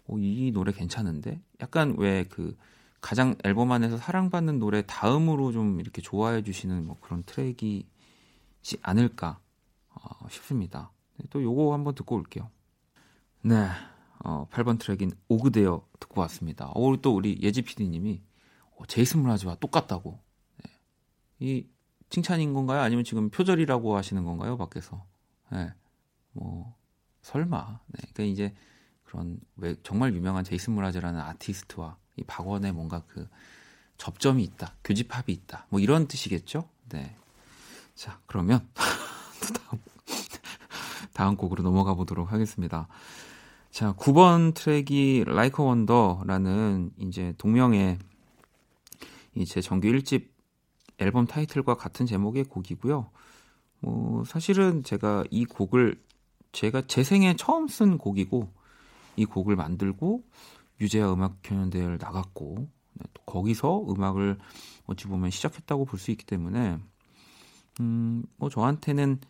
어, 0.09 0.17
이 0.19 0.51
노래 0.53 0.73
괜찮은데. 0.73 1.41
약간 1.61 1.95
왜 1.99 2.25
그 2.29 2.57
가장 3.01 3.37
앨범 3.45 3.71
안에서 3.71 3.97
사랑받는 3.99 4.59
노래 4.59 4.83
다음으로 4.87 5.53
좀 5.53 5.79
이렇게 5.81 6.03
좋아해 6.03 6.43
주시는 6.43 6.87
뭐 6.87 6.97
그런 7.01 7.23
트랙이지 7.25 7.87
않을까 8.83 9.39
어, 9.91 10.29
싶습니다. 10.31 10.91
네, 11.19 11.27
또 11.31 11.43
요거 11.43 11.73
한번 11.73 11.95
듣고 11.95 12.17
올게요. 12.17 12.51
네. 13.43 13.69
어, 14.29 14.49
8번 14.51 14.81
트랙인 14.81 15.13
오그데어 15.29 15.87
듣고 16.01 16.21
왔습니다. 16.23 16.73
어, 16.75 16.97
또 17.01 17.15
우리 17.15 17.39
예지 17.41 17.63
PD님이 17.63 18.21
어, 18.77 18.85
제이슨 18.87 19.21
무라즈와 19.21 19.55
똑같다고. 19.61 20.19
네. 20.65 20.71
이 21.39 21.67
칭찬인 22.11 22.53
건가요? 22.53 22.81
아니면 22.81 23.05
지금 23.05 23.31
표절이라고 23.31 23.97
하시는 23.97 24.25
건가요? 24.25 24.57
밖에서. 24.57 25.07
네. 25.53 25.73
뭐 26.33 26.75
설마. 27.23 27.79
네. 27.87 28.01
그러니까 28.13 28.25
이제 28.25 28.53
그런 29.05 29.39
왜 29.55 29.77
정말 29.85 30.13
유명한 30.13 30.43
제이슨 30.43 30.73
무라즈라는 30.73 31.21
아티스트와 31.21 31.97
이 32.17 32.25
박원의 32.25 32.73
뭔가 32.73 33.05
그 33.07 33.29
접점이 33.97 34.43
있다. 34.43 34.75
교집합이 34.83 35.33
있다. 35.33 35.67
뭐 35.69 35.79
이런 35.79 36.09
뜻이겠죠? 36.09 36.69
네. 36.89 37.15
자, 37.95 38.21
그러면 38.27 38.69
다음 41.15 41.37
곡으로 41.37 41.63
넘어가 41.63 41.95
보도록 41.95 42.33
하겠습니다. 42.33 42.89
자, 43.77 43.93
9번 43.93 44.55
트랙이 44.55 45.25
라이커 45.25 45.63
원더라는 45.63 46.93
이제 46.99 47.35
동명의 47.37 47.99
이제 49.35 49.61
정규 49.61 49.89
1집 49.89 50.29
앨범 50.97 51.27
타이틀과 51.27 51.75
같은 51.75 52.07
제목의 52.07 52.45
곡이고요. 52.45 53.11
뭐 53.81 54.25
사실은 54.25 54.83
제가 54.83 55.25
이 55.31 55.45
곡을 55.45 56.03
제가 56.53 56.85
제 56.87 57.05
생에 57.05 57.37
처음 57.37 57.69
쓴 57.69 57.99
곡이고 57.99 58.51
이 59.17 59.27
곡을 59.27 59.57
만들고 59.57 60.25
유재하 60.81 61.13
음악 61.13 61.43
경연대회를 61.43 61.99
나갔고 62.01 62.71
네, 62.95 63.05
또 63.13 63.23
거기서 63.25 63.85
음악을 63.91 64.39
어찌 64.87 65.07
보면 65.07 65.29
시작했다고 65.29 65.85
볼 65.85 66.01
수 66.01 66.11
있기 66.13 66.25
때문에 66.25 66.79
음 67.81 68.25
뭐 68.39 68.49
저한테는 68.49 69.21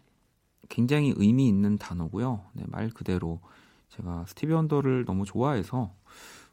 굉장히 0.68 1.12
의미 1.16 1.48
있는 1.48 1.78
단어고요. 1.78 2.44
네, 2.52 2.62
말 2.68 2.90
그대로 2.90 3.40
제가 3.88 4.24
스티비 4.26 4.52
원더를 4.52 5.04
너무 5.04 5.24
좋아해서 5.24 5.94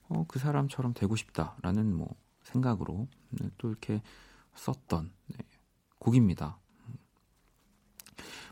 어, 0.09 0.25
그 0.27 0.39
사람처럼 0.39 0.93
되고 0.93 1.15
싶다라는 1.15 1.95
뭐 1.95 2.15
생각으로 2.43 3.07
네, 3.29 3.49
또 3.57 3.69
이렇게 3.69 4.01
썼던 4.55 5.11
네, 5.27 5.38
곡입니다. 5.99 6.59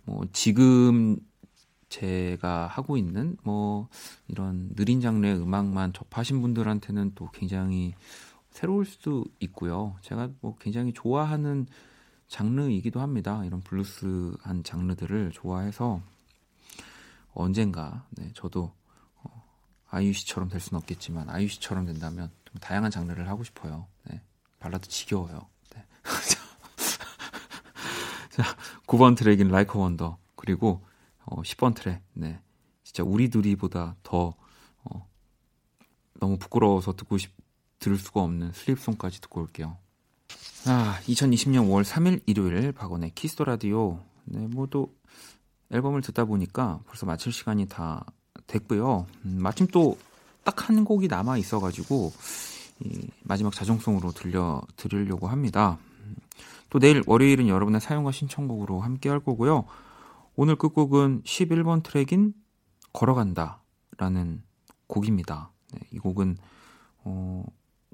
뭐 0.03 0.25
지금 0.31 1.17
제가 1.89 2.67
하고 2.67 2.97
있는 2.97 3.37
뭐 3.43 3.89
이런 4.27 4.73
느린 4.75 5.01
장르의 5.01 5.39
음악만 5.39 5.93
접하신 5.93 6.41
분들한테는 6.41 7.11
또 7.15 7.29
굉장히 7.31 7.93
새로울 8.49 8.85
수도 8.85 9.25
있고요. 9.39 9.95
제가 10.01 10.29
뭐 10.39 10.55
굉장히 10.59 10.93
좋아하는 10.93 11.67
장르이기도 12.27 13.01
합니다. 13.01 13.43
이런 13.45 13.61
블루스한 13.61 14.63
장르들을 14.63 15.31
좋아해서 15.31 16.01
언젠가 17.33 18.05
네, 18.11 18.29
저도 18.33 18.73
어, 19.23 19.47
아이유 19.89 20.13
씨처럼 20.13 20.49
될 20.49 20.59
수는 20.59 20.79
없겠지만 20.79 21.29
아이유 21.29 21.47
씨처럼 21.47 21.85
된다면 21.85 22.31
좀 22.45 22.55
다양한 22.59 22.91
장르를 22.91 23.29
하고 23.29 23.43
싶어요. 23.43 23.87
네, 24.03 24.21
발라드 24.59 24.87
지겨워요. 24.87 25.47
네. 25.75 25.85
자, 28.31 28.43
9번 28.87 29.17
트랙인 29.17 29.49
Like 29.49 29.79
A 29.79 29.85
Wonder 29.85 30.17
그리고 30.35 30.85
어, 31.25 31.41
10번 31.41 31.75
트랙. 31.75 32.01
네. 32.13 32.41
진짜 32.83 33.03
우리 33.03 33.29
둘이보다 33.29 33.95
더 34.03 34.33
어, 34.83 35.09
너무 36.19 36.37
부끄러워서 36.37 36.93
듣고 36.93 37.17
싶 37.17 37.31
들을 37.79 37.97
수가 37.97 38.21
없는 38.21 38.53
Sleep 38.53 38.77
Song까지 38.77 39.21
듣고 39.21 39.41
올게요. 39.41 39.77
아, 40.67 40.99
2020년 41.03 41.67
5월 41.67 41.83
3일 41.83 42.21
일요일 42.27 42.71
박원의 42.71 43.11
Kiss 43.15 43.32
the 43.32 43.45
Radio. 43.45 43.99
네, 44.25 44.45
뭐또 44.47 44.93
앨범을 45.71 46.01
듣다 46.01 46.25
보니까 46.25 46.79
벌써 46.85 47.05
마칠 47.05 47.31
시간이 47.31 47.67
다 47.67 48.05
됐고요. 48.47 49.05
음, 49.25 49.37
마침 49.41 49.67
또 49.67 49.97
딱 50.43 50.69
한 50.69 50.85
곡이 50.85 51.07
남아 51.07 51.37
있어가지고 51.37 52.11
이 52.81 53.07
마지막 53.23 53.53
자정송으로 53.53 54.11
들려 54.11 54.61
드리려고 54.75 55.27
합니다. 55.27 55.77
또 56.69 56.79
내일 56.79 57.03
월요일은 57.05 57.47
여러분의 57.47 57.81
사용과 57.81 58.11
신청곡으로 58.11 58.79
함께 58.79 59.09
할 59.09 59.19
거고요. 59.19 59.65
오늘 60.35 60.55
끝곡은 60.55 61.23
11번 61.23 61.83
트랙인 61.83 62.33
걸어간다라는 62.93 64.41
곡입니다. 64.87 65.51
네, 65.73 65.79
이 65.91 65.99
곡은 65.99 66.37
어, 67.03 67.45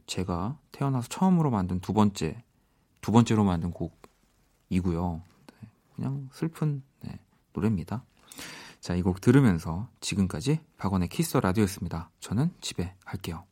제가 0.05 0.57
태어나서 0.71 1.07
처음으로 1.09 1.49
만든 1.51 1.79
두 1.79 1.93
번째 1.93 2.43
두 3.01 3.11
번째로 3.11 3.43
만든 3.43 3.71
곡이고요. 3.71 5.21
네, 5.61 5.69
그냥 5.95 6.29
슬픈 6.31 6.75
네, 6.75 6.86
노래입니다. 7.57 8.03
자, 8.79 8.95
이 8.95 9.01
곡 9.01 9.19
들으면서 9.19 9.89
지금까지 9.99 10.59
박원의 10.77 11.09
키스 11.09 11.35
라디오였습니다. 11.37 12.11
저는 12.19 12.51
집에 12.61 12.93
갈게요. 13.05 13.43